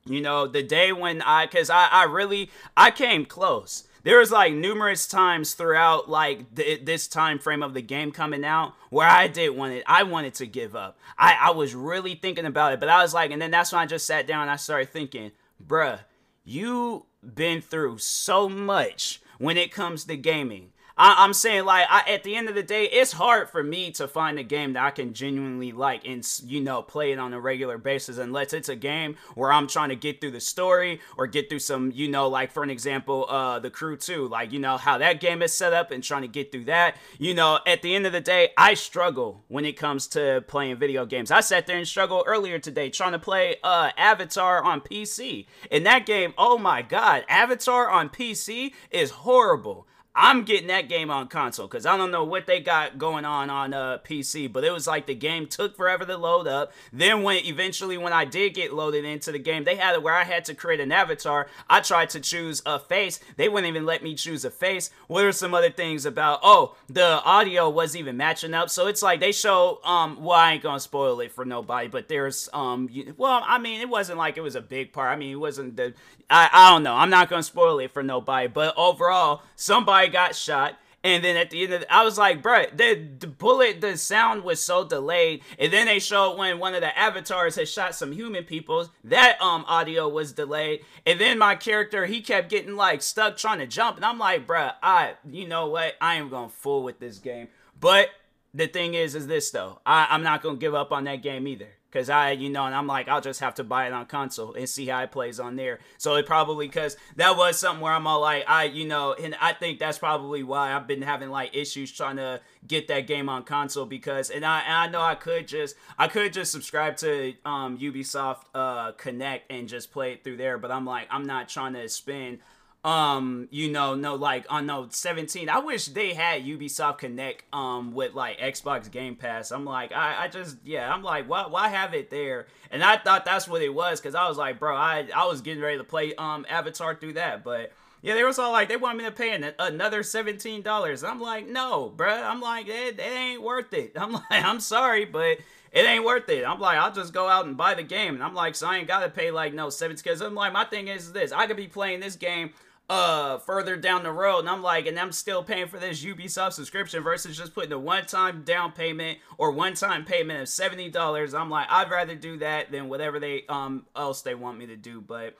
You 0.06 0.22
know, 0.22 0.48
the 0.48 0.64
day 0.64 0.92
when 0.92 1.22
I 1.22 1.48
cuz 1.48 1.70
I 1.70 1.88
I 1.88 2.04
really 2.04 2.50
I 2.76 2.92
came 2.92 3.26
close 3.26 3.86
there 4.04 4.20
was 4.20 4.32
like 4.32 4.54
numerous 4.54 5.08
times 5.08 5.54
throughout 5.54 6.10
like 6.10 6.56
th- 6.56 6.86
this 6.86 7.08
time 7.08 7.40
frame 7.40 7.64
of 7.64 7.74
the 7.74 7.82
game 7.82 8.12
coming 8.12 8.46
out 8.46 8.74
where 8.90 9.08
I 9.08 9.28
did 9.28 9.50
want 9.50 9.74
it. 9.74 9.84
I 9.86 10.04
wanted 10.04 10.34
to 10.36 10.46
give 10.46 10.76
up. 10.76 10.98
I, 11.18 11.38
I 11.40 11.52
was 11.52 11.76
really 11.76 12.16
thinking 12.16 12.46
about 12.46 12.74
it, 12.74 12.80
but 12.80 12.90
I 12.90 13.02
was 13.02 13.14
like, 13.14 13.32
and 13.32 13.42
then 13.42 13.52
that's 13.52 13.72
when 13.72 13.82
I 13.82 13.86
just 13.86 14.08
sat 14.08 14.28
down 14.28 14.44
and 14.44 14.52
I 14.52 14.56
started 14.56 14.90
thinking, 14.90 15.32
bruh, 15.66 16.00
you 16.44 17.06
been 17.22 17.62
through 17.62 17.98
so 17.98 18.48
much 18.48 19.22
when 19.38 19.58
it 19.58 19.72
comes 19.72 20.06
to 20.06 20.16
gaming. 20.16 20.72
I, 21.00 21.24
am 21.24 21.34
saying 21.34 21.64
like 21.64 21.88
I, 21.90 22.04
at 22.12 22.24
the 22.24 22.36
end 22.36 22.50
of 22.50 22.56
the 22.56 22.64
day, 22.64 22.84
it's 22.84 23.14
hard 23.14 23.50
for 23.50 23.64
me 23.64 23.90
to 23.92 24.08
find 24.08 24.38
a 24.38 24.44
game 24.44 24.74
that 24.74 24.84
I 24.84 24.92
can 24.92 25.14
genuinely 25.14 25.72
like 25.72 26.06
and 26.06 26.28
you 26.46 26.60
know 26.60 26.82
play 26.82 27.14
it 27.14 27.20
on 27.20 27.34
a 27.34 27.40
regular 27.40 27.78
basis 27.78 28.18
unless 28.18 28.52
it's 28.52 28.68
a 28.68 28.76
game 28.76 29.16
where 29.34 29.52
I'm 29.54 29.66
trying 29.68 29.90
to 29.90 29.96
get 29.96 30.20
through 30.20 30.32
the 30.32 30.42
story 30.42 31.00
or 31.18 31.26
get 31.26 31.50
through 31.50 31.60
some 31.60 31.94
you 31.96 32.10
know 32.10 32.28
like 32.28 32.52
for 32.52 32.64
an 32.64 32.70
example, 32.70 33.26
uh, 33.30 33.60
the 33.60 33.70
Crew 33.70 33.96
2, 33.96 34.28
like 34.28 34.52
you 34.52 34.60
know 34.60 34.76
how 34.76 34.98
that 34.98 35.22
game 35.22 35.42
is 35.42 35.54
set 35.54 35.72
up 35.72 35.92
and 35.92 36.04
trying 36.04 36.24
to 36.24 36.28
get 36.28 36.52
through 36.52 36.66
that. 36.66 36.98
You 37.18 37.34
know, 37.34 37.60
at 37.66 37.82
the 37.82 37.96
end 37.96 38.06
of 38.06 38.12
the 38.12 38.20
day, 38.20 38.50
I 38.58 38.74
struggle 38.74 39.46
when 39.48 39.64
it 39.64 39.78
comes 39.78 40.06
to 40.08 40.44
playing 40.48 40.80
video 40.80 41.06
games. 41.06 41.32
I 41.32 41.40
sat 41.40 41.66
there 41.66 41.78
and 41.78 41.88
struggled 41.88 42.26
earlier 42.28 42.60
today 42.60 42.90
trying 42.90 43.14
to 43.14 43.20
play 43.20 43.56
uh 43.64 43.92
Avatar 43.98 44.62
on 44.62 44.82
PC, 44.82 45.46
and 45.72 45.86
that 45.86 46.06
game, 46.06 46.34
oh 46.38 46.58
my 46.58 46.82
god, 46.82 47.24
Avatar 47.30 47.90
on 47.90 48.10
PC 48.10 48.74
is 48.92 49.12
horrible. 49.12 49.88
I'm 50.22 50.44
getting 50.44 50.68
that 50.68 50.90
game 50.90 51.10
on 51.10 51.30
console 51.30 51.66
because 51.66 51.86
I 51.86 51.96
don't 51.96 52.12
know 52.12 52.26
what 52.26 52.46
they 52.46 52.60
got 52.60 52.98
going 52.98 53.24
on 53.24 53.50
on 53.50 53.74
uh, 53.74 54.00
PC, 54.04 54.52
but 54.52 54.66
it 54.66 54.72
was 54.72 54.86
like 54.86 55.08
the 55.08 55.16
game 55.16 55.48
took 55.48 55.78
forever 55.78 56.04
to 56.04 56.18
load 56.18 56.46
up. 56.46 56.74
Then 56.92 57.24
when 57.24 57.38
eventually 57.46 57.98
when 57.98 58.12
I 58.12 58.26
did 58.26 58.54
get 58.54 58.74
loaded 58.74 59.06
into 59.06 59.32
the 59.32 59.40
game, 59.40 59.64
they 59.64 59.78
had 59.78 59.96
it 59.96 60.04
where 60.04 60.14
I 60.14 60.26
had 60.26 60.44
to 60.46 60.54
create 60.54 60.82
an 60.82 60.92
avatar. 60.92 61.48
I 61.70 61.80
tried 61.80 62.10
to 62.10 62.20
choose 62.20 62.62
a 62.66 62.80
face. 62.80 63.22
They 63.38 63.48
wouldn't 63.48 63.70
even 63.70 63.86
let 63.86 64.04
me 64.04 64.14
choose 64.14 64.44
a 64.44 64.52
face. 64.52 64.92
What 65.08 65.24
are 65.24 65.32
some 65.32 65.54
other 65.54 65.70
things 65.70 66.06
about? 66.06 66.42
Oh, 66.44 66.76
the 66.90 67.24
audio 67.24 67.70
wasn't 67.70 68.02
even 68.02 68.18
matching 68.18 68.54
up. 68.54 68.70
So 68.70 68.88
it's 68.88 69.02
like 69.02 69.22
they 69.22 69.32
show. 69.32 69.80
Um, 69.86 70.22
well, 70.22 70.38
I 70.38 70.52
ain't 70.52 70.64
gonna 70.64 70.82
spoil 70.82 71.22
it 71.22 71.32
for 71.32 71.46
nobody, 71.46 71.88
but 71.88 72.10
there's 72.10 72.50
um, 72.52 72.90
well, 73.16 73.42
I 73.48 73.58
mean, 73.58 73.80
it 73.80 73.88
wasn't 73.88 74.18
like 74.18 74.36
it 74.36 74.42
was 74.42 74.56
a 74.58 74.62
big 74.62 74.92
part. 74.92 75.12
I 75.12 75.16
mean, 75.16 75.32
it 75.32 75.40
wasn't 75.40 75.78
the. 75.78 75.94
I 76.30 76.50
I 76.52 76.72
don't 76.72 76.84
know. 76.84 76.96
I'm 76.96 77.10
not 77.10 77.30
gonna 77.30 77.42
spoil 77.42 77.80
it 77.80 77.92
for 77.92 78.04
nobody, 78.04 78.48
but 78.48 78.74
overall, 78.78 79.44
somebody 79.56 80.09
got 80.10 80.36
shot. 80.36 80.76
And 81.02 81.24
then 81.24 81.38
at 81.38 81.50
the 81.50 81.64
end 81.64 81.74
of 81.74 81.82
the, 81.82 81.94
I 81.94 82.04
was 82.04 82.18
like, 82.18 82.42
bro, 82.42 82.66
the, 82.74 83.08
the 83.20 83.28
bullet, 83.28 83.80
the 83.80 83.96
sound 83.96 84.44
was 84.44 84.62
so 84.62 84.84
delayed. 84.84 85.42
And 85.58 85.72
then 85.72 85.86
they 85.86 86.00
showed 86.00 86.38
when 86.38 86.60
one 86.60 86.76
of 86.76 86.82
the 86.82 86.98
avatars 86.98 87.56
had 87.56 87.70
shot 87.70 87.96
some 87.96 88.12
human 88.12 88.44
people, 88.44 88.90
that 89.06 89.42
um 89.42 89.64
audio 89.68 90.10
was 90.10 90.34
delayed. 90.34 90.82
And 91.06 91.20
then 91.20 91.38
my 91.38 91.56
character, 91.56 92.06
he 92.06 92.22
kept 92.22 92.50
getting 92.50 92.76
like 92.76 93.02
stuck 93.02 93.38
trying 93.38 93.60
to 93.60 93.68
jump. 93.68 93.96
And 93.96 94.06
I'm 94.06 94.20
like, 94.20 94.46
bro, 94.46 94.72
I, 94.84 95.14
you 95.30 95.48
know 95.48 95.68
what? 95.68 95.96
I 96.02 96.16
am 96.16 96.30
to 96.30 96.50
fool 96.50 96.84
with 96.84 97.00
this 97.00 97.18
game. 97.18 97.48
But 97.80 98.10
the 98.54 98.68
thing 98.68 98.94
is, 98.94 99.16
is 99.16 99.28
this 99.28 99.52
though, 99.52 99.80
I, 99.86 100.08
I'm 100.10 100.24
not 100.24 100.44
gonna 100.44 100.58
give 100.58 100.76
up 100.76 100.92
on 100.92 101.06
that 101.06 101.24
game 101.24 101.48
either. 101.48 101.70
Cause 101.92 102.10
I, 102.10 102.32
you 102.32 102.50
know, 102.50 102.66
and 102.66 102.76
I'm 102.76 102.86
like, 102.86 103.08
I'll 103.08 103.22
just 103.22 103.40
have 103.40 103.56
to 103.56 103.64
buy 103.64 103.88
it 103.88 103.94
on 103.94 104.06
console 104.06 104.54
and 104.54 104.70
see 104.70 104.86
how 104.86 105.02
it 105.02 105.12
plays 105.12 105.40
on 105.40 105.56
there. 105.56 105.80
So 105.98 106.16
it 106.16 106.28
probably, 106.28 106.68
cause 106.70 106.98
that 107.16 107.36
was 107.36 107.58
something 107.58 107.82
where 107.82 107.94
I'm 107.94 108.06
all 108.06 108.22
like, 108.22 108.44
I, 108.48 108.66
you 108.66 108.86
know, 108.86 109.14
and 109.14 109.36
I 109.42 109.54
think 109.54 109.80
that's 109.80 109.98
probably 109.98 110.44
why 110.44 110.74
I've 110.74 110.86
been 110.86 111.02
having 111.02 111.30
like 111.30 111.56
issues 111.56 111.92
trying 111.92 112.18
to 112.18 112.42
get 112.68 112.88
that 112.90 113.08
game 113.08 113.28
on 113.28 113.44
console 113.44 113.86
because, 113.86 114.30
and 114.30 114.46
I, 114.46 114.60
and 114.62 114.74
I 114.74 114.88
know 114.88 115.02
I 115.02 115.16
could 115.16 115.48
just, 115.48 115.76
I 115.98 116.08
could 116.08 116.32
just 116.32 116.52
subscribe 116.52 116.98
to 116.98 117.34
um, 117.44 117.80
Ubisoft 117.80 118.44
uh, 118.54 118.92
Connect 118.92 119.52
and 119.52 119.68
just 119.68 119.92
play 119.92 120.14
it 120.14 120.24
through 120.24 120.38
there, 120.38 120.58
but 120.58 120.72
I'm 120.72 120.86
like, 120.86 121.08
I'm 121.10 121.26
not 121.26 121.50
trying 121.50 121.74
to 121.74 121.90
spend 121.90 122.40
um 122.86 123.50
you 123.52 123.70
know 123.70 123.94
no 123.94 124.16
like 124.16 124.46
on 124.50 124.66
no 124.66 124.88
17 124.90 125.50
i 125.50 125.60
wish 125.60 125.88
they 125.88 126.14
had 126.14 126.46
ubisoft 126.46 127.00
connect 127.00 127.44
um 127.54 127.94
with 127.94 128.14
like 128.14 128.40
xbox 128.40 128.90
game 128.90 129.18
pass 129.18 129.52
i'm 129.52 129.66
like 129.66 129.92
i 129.92 130.24
i 130.24 130.28
just 130.30 130.56
yeah 130.64 130.94
i'm 130.94 131.04
like 131.04 131.28
why 131.30 131.46
why 131.46 131.68
have 131.68 131.94
it 131.94 132.10
there 132.10 132.48
and 132.72 132.82
i 132.82 132.96
thought 132.96 133.26
that's 133.26 133.50
what 133.50 133.62
it 133.62 133.74
was 133.74 134.00
because 134.00 134.16
i 134.16 134.30
was 134.30 134.38
like 134.38 134.60
bro 134.60 134.74
i 134.74 135.06
i 135.14 135.26
was 135.26 135.42
getting 135.42 135.62
ready 135.62 135.78
to 135.78 135.84
play 135.84 136.16
um 136.16 136.46
avatar 136.50 136.96
through 136.96 137.12
that 137.12 137.44
but 137.44 137.74
yeah, 138.02 138.14
they 138.14 138.24
was 138.24 138.40
all 138.40 138.52
like, 138.52 138.70
they 138.70 138.78
want 138.78 138.98
me 138.98 139.04
to 139.04 139.12
pay 139.12 139.34
an, 139.34 139.54
another 139.60 140.04
seventeen 140.04 140.62
dollars. 140.62 141.04
I'm 141.04 141.20
like, 141.20 141.48
no, 141.48 141.94
bruh. 141.96 142.24
I'm 142.24 142.40
like, 142.40 142.68
it, 142.68 142.98
it 142.98 143.02
ain't 143.02 143.42
worth 143.42 143.74
it. 143.74 143.92
I'm 144.00 144.14
like, 144.14 144.24
I'm 144.32 144.60
sorry, 144.60 145.06
but 145.06 145.38
it 145.72 145.86
ain't 145.86 146.06
worth 146.06 146.30
it. 146.30 146.46
I'm 146.46 146.60
like, 146.60 146.78
I'll 146.78 146.94
just 146.94 147.14
go 147.14 147.28
out 147.28 147.46
and 147.46 147.58
buy 147.58 147.74
the 147.74 147.84
game. 147.84 148.16
And 148.16 148.24
I'm 148.24 148.34
like, 148.34 148.56
so 148.56 148.68
I 148.68 148.78
ain't 148.78 148.88
gotta 148.88 149.10
pay 149.10 149.32
like 149.32 149.54
no 149.54 149.70
seventeen. 149.70 150.02
Because 150.04 150.22
I'm 150.22 150.36
like, 150.36 150.54
my 150.54 150.64
thing 150.64 150.88
is 150.88 151.12
this: 151.12 151.32
I 151.34 151.46
could 151.46 151.58
be 151.58 151.68
playing 151.68 152.00
this 152.00 152.16
game 152.16 152.52
uh 152.90 153.38
further 153.38 153.78
down 153.78 154.04
the 154.04 154.12
road. 154.12 154.40
And 154.40 154.50
I'm 154.50 154.64
like 154.64 154.88
and 154.88 155.00
I'm 155.00 155.12
still 155.12 155.44
paying 155.44 155.68
for 155.68 155.78
this 155.78 156.04
Ubisoft 156.04 156.54
subscription 156.54 157.04
versus 157.04 157.38
just 157.38 157.54
putting 157.54 157.72
a 157.72 157.80
one-time 157.80 158.44
down 158.44 158.72
payment 158.72 159.20
or 159.38 159.52
one-time 159.52 160.06
payment 160.06 160.42
of 160.42 160.48
$70 160.48 161.40
I'm 161.40 161.50
like 161.50 161.68
I'd 161.70 161.92
rather 161.92 162.16
do 162.16 162.38
that 162.38 162.72
than 162.72 162.90
whatever 162.90 163.20
they 163.20 163.46
um 163.48 163.86
else 163.96 164.22
they 164.22 164.34
want 164.36 164.58
me 164.58 164.66
to 164.68 164.76
do. 164.76 165.02
But 165.02 165.38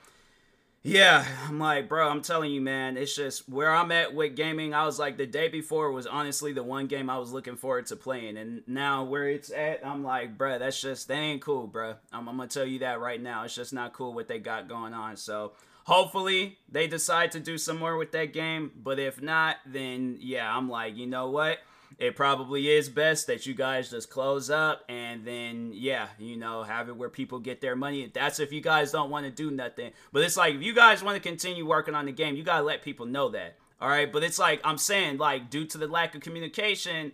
yeah 0.82 1.26
I'm 1.46 1.58
like 1.58 1.88
bro 1.88 2.08
I'm 2.08 2.22
telling 2.22 2.52
you 2.52 2.60
man 2.62 2.96
it's 2.96 3.14
just 3.14 3.46
where 3.50 3.74
I'm 3.74 3.92
at 3.92 4.14
with 4.14 4.34
gaming 4.34 4.72
I 4.72 4.86
was 4.86 4.98
like 4.98 5.18
the 5.18 5.26
day 5.26 5.48
before 5.48 5.92
was 5.92 6.06
honestly 6.06 6.54
the 6.54 6.62
one 6.62 6.86
game 6.86 7.10
I 7.10 7.18
was 7.18 7.32
looking 7.32 7.56
forward 7.56 7.86
to 7.86 7.96
playing. 7.96 8.36
And 8.36 8.62
now 8.68 9.02
where 9.02 9.28
it's 9.28 9.50
at 9.50 9.84
I'm 9.84 10.04
like 10.04 10.38
bro 10.38 10.60
that's 10.60 10.80
just 10.80 11.08
they 11.08 11.16
ain't 11.16 11.42
cool 11.42 11.66
bro 11.66 11.96
I'm, 12.12 12.28
I'm 12.28 12.36
gonna 12.36 12.48
tell 12.48 12.64
you 12.64 12.78
that 12.78 13.00
right 13.00 13.20
now. 13.20 13.42
It's 13.42 13.56
just 13.56 13.72
not 13.72 13.92
cool 13.92 14.14
what 14.14 14.28
they 14.28 14.38
got 14.38 14.68
going 14.68 14.94
on. 14.94 15.16
So 15.16 15.52
Hopefully, 15.90 16.56
they 16.70 16.86
decide 16.86 17.32
to 17.32 17.40
do 17.40 17.58
some 17.58 17.76
more 17.76 17.96
with 17.96 18.12
that 18.12 18.32
game. 18.32 18.70
But 18.80 19.00
if 19.00 19.20
not, 19.20 19.56
then 19.66 20.18
yeah, 20.20 20.56
I'm 20.56 20.70
like, 20.70 20.96
you 20.96 21.08
know 21.08 21.28
what? 21.28 21.58
It 21.98 22.14
probably 22.14 22.68
is 22.70 22.88
best 22.88 23.26
that 23.26 23.44
you 23.44 23.54
guys 23.54 23.90
just 23.90 24.08
close 24.08 24.50
up 24.50 24.84
and 24.88 25.24
then, 25.24 25.72
yeah, 25.74 26.06
you 26.16 26.36
know, 26.36 26.62
have 26.62 26.88
it 26.88 26.96
where 26.96 27.08
people 27.08 27.40
get 27.40 27.60
their 27.60 27.74
money. 27.74 28.08
That's 28.14 28.38
if 28.38 28.52
you 28.52 28.60
guys 28.60 28.92
don't 28.92 29.10
want 29.10 29.26
to 29.26 29.32
do 29.32 29.50
nothing. 29.50 29.90
But 30.12 30.22
it's 30.22 30.36
like, 30.36 30.54
if 30.54 30.62
you 30.62 30.76
guys 30.76 31.02
want 31.02 31.20
to 31.20 31.28
continue 31.28 31.66
working 31.66 31.96
on 31.96 32.06
the 32.06 32.12
game, 32.12 32.36
you 32.36 32.44
got 32.44 32.58
to 32.58 32.64
let 32.64 32.82
people 32.82 33.06
know 33.06 33.28
that. 33.30 33.56
All 33.80 33.88
right. 33.88 34.12
But 34.12 34.22
it's 34.22 34.38
like, 34.38 34.60
I'm 34.62 34.78
saying, 34.78 35.18
like, 35.18 35.50
due 35.50 35.64
to 35.66 35.76
the 35.76 35.88
lack 35.88 36.14
of 36.14 36.20
communication, 36.20 37.10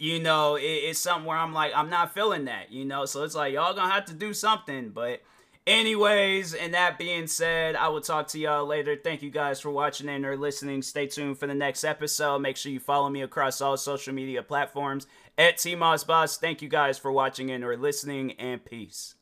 you 0.00 0.18
know, 0.18 0.56
it, 0.56 0.62
it's 0.62 0.98
something 0.98 1.24
where 1.24 1.38
I'm 1.38 1.52
like, 1.52 1.70
I'm 1.72 1.88
not 1.88 2.12
feeling 2.12 2.46
that, 2.46 2.72
you 2.72 2.84
know? 2.84 3.04
So 3.04 3.22
it's 3.22 3.36
like, 3.36 3.54
y'all 3.54 3.74
gonna 3.74 3.92
have 3.92 4.06
to 4.06 4.14
do 4.14 4.34
something. 4.34 4.90
But 4.90 5.22
Anyways, 5.64 6.54
and 6.54 6.74
that 6.74 6.98
being 6.98 7.28
said, 7.28 7.76
I 7.76 7.86
will 7.88 8.00
talk 8.00 8.26
to 8.28 8.38
y'all 8.38 8.66
later. 8.66 8.96
Thank 8.96 9.22
you 9.22 9.30
guys 9.30 9.60
for 9.60 9.70
watching 9.70 10.08
and 10.08 10.26
or 10.26 10.36
listening. 10.36 10.82
Stay 10.82 11.06
tuned 11.06 11.38
for 11.38 11.46
the 11.46 11.54
next 11.54 11.84
episode. 11.84 12.40
Make 12.40 12.56
sure 12.56 12.72
you 12.72 12.80
follow 12.80 13.08
me 13.08 13.22
across 13.22 13.60
all 13.60 13.76
social 13.76 14.12
media 14.12 14.42
platforms 14.42 15.06
at 15.38 15.58
TMossBoss. 15.58 16.40
Thank 16.40 16.62
you 16.62 16.68
guys 16.68 16.98
for 16.98 17.12
watching 17.12 17.52
and 17.52 17.62
or 17.62 17.76
listening, 17.76 18.32
and 18.32 18.64
peace. 18.64 19.14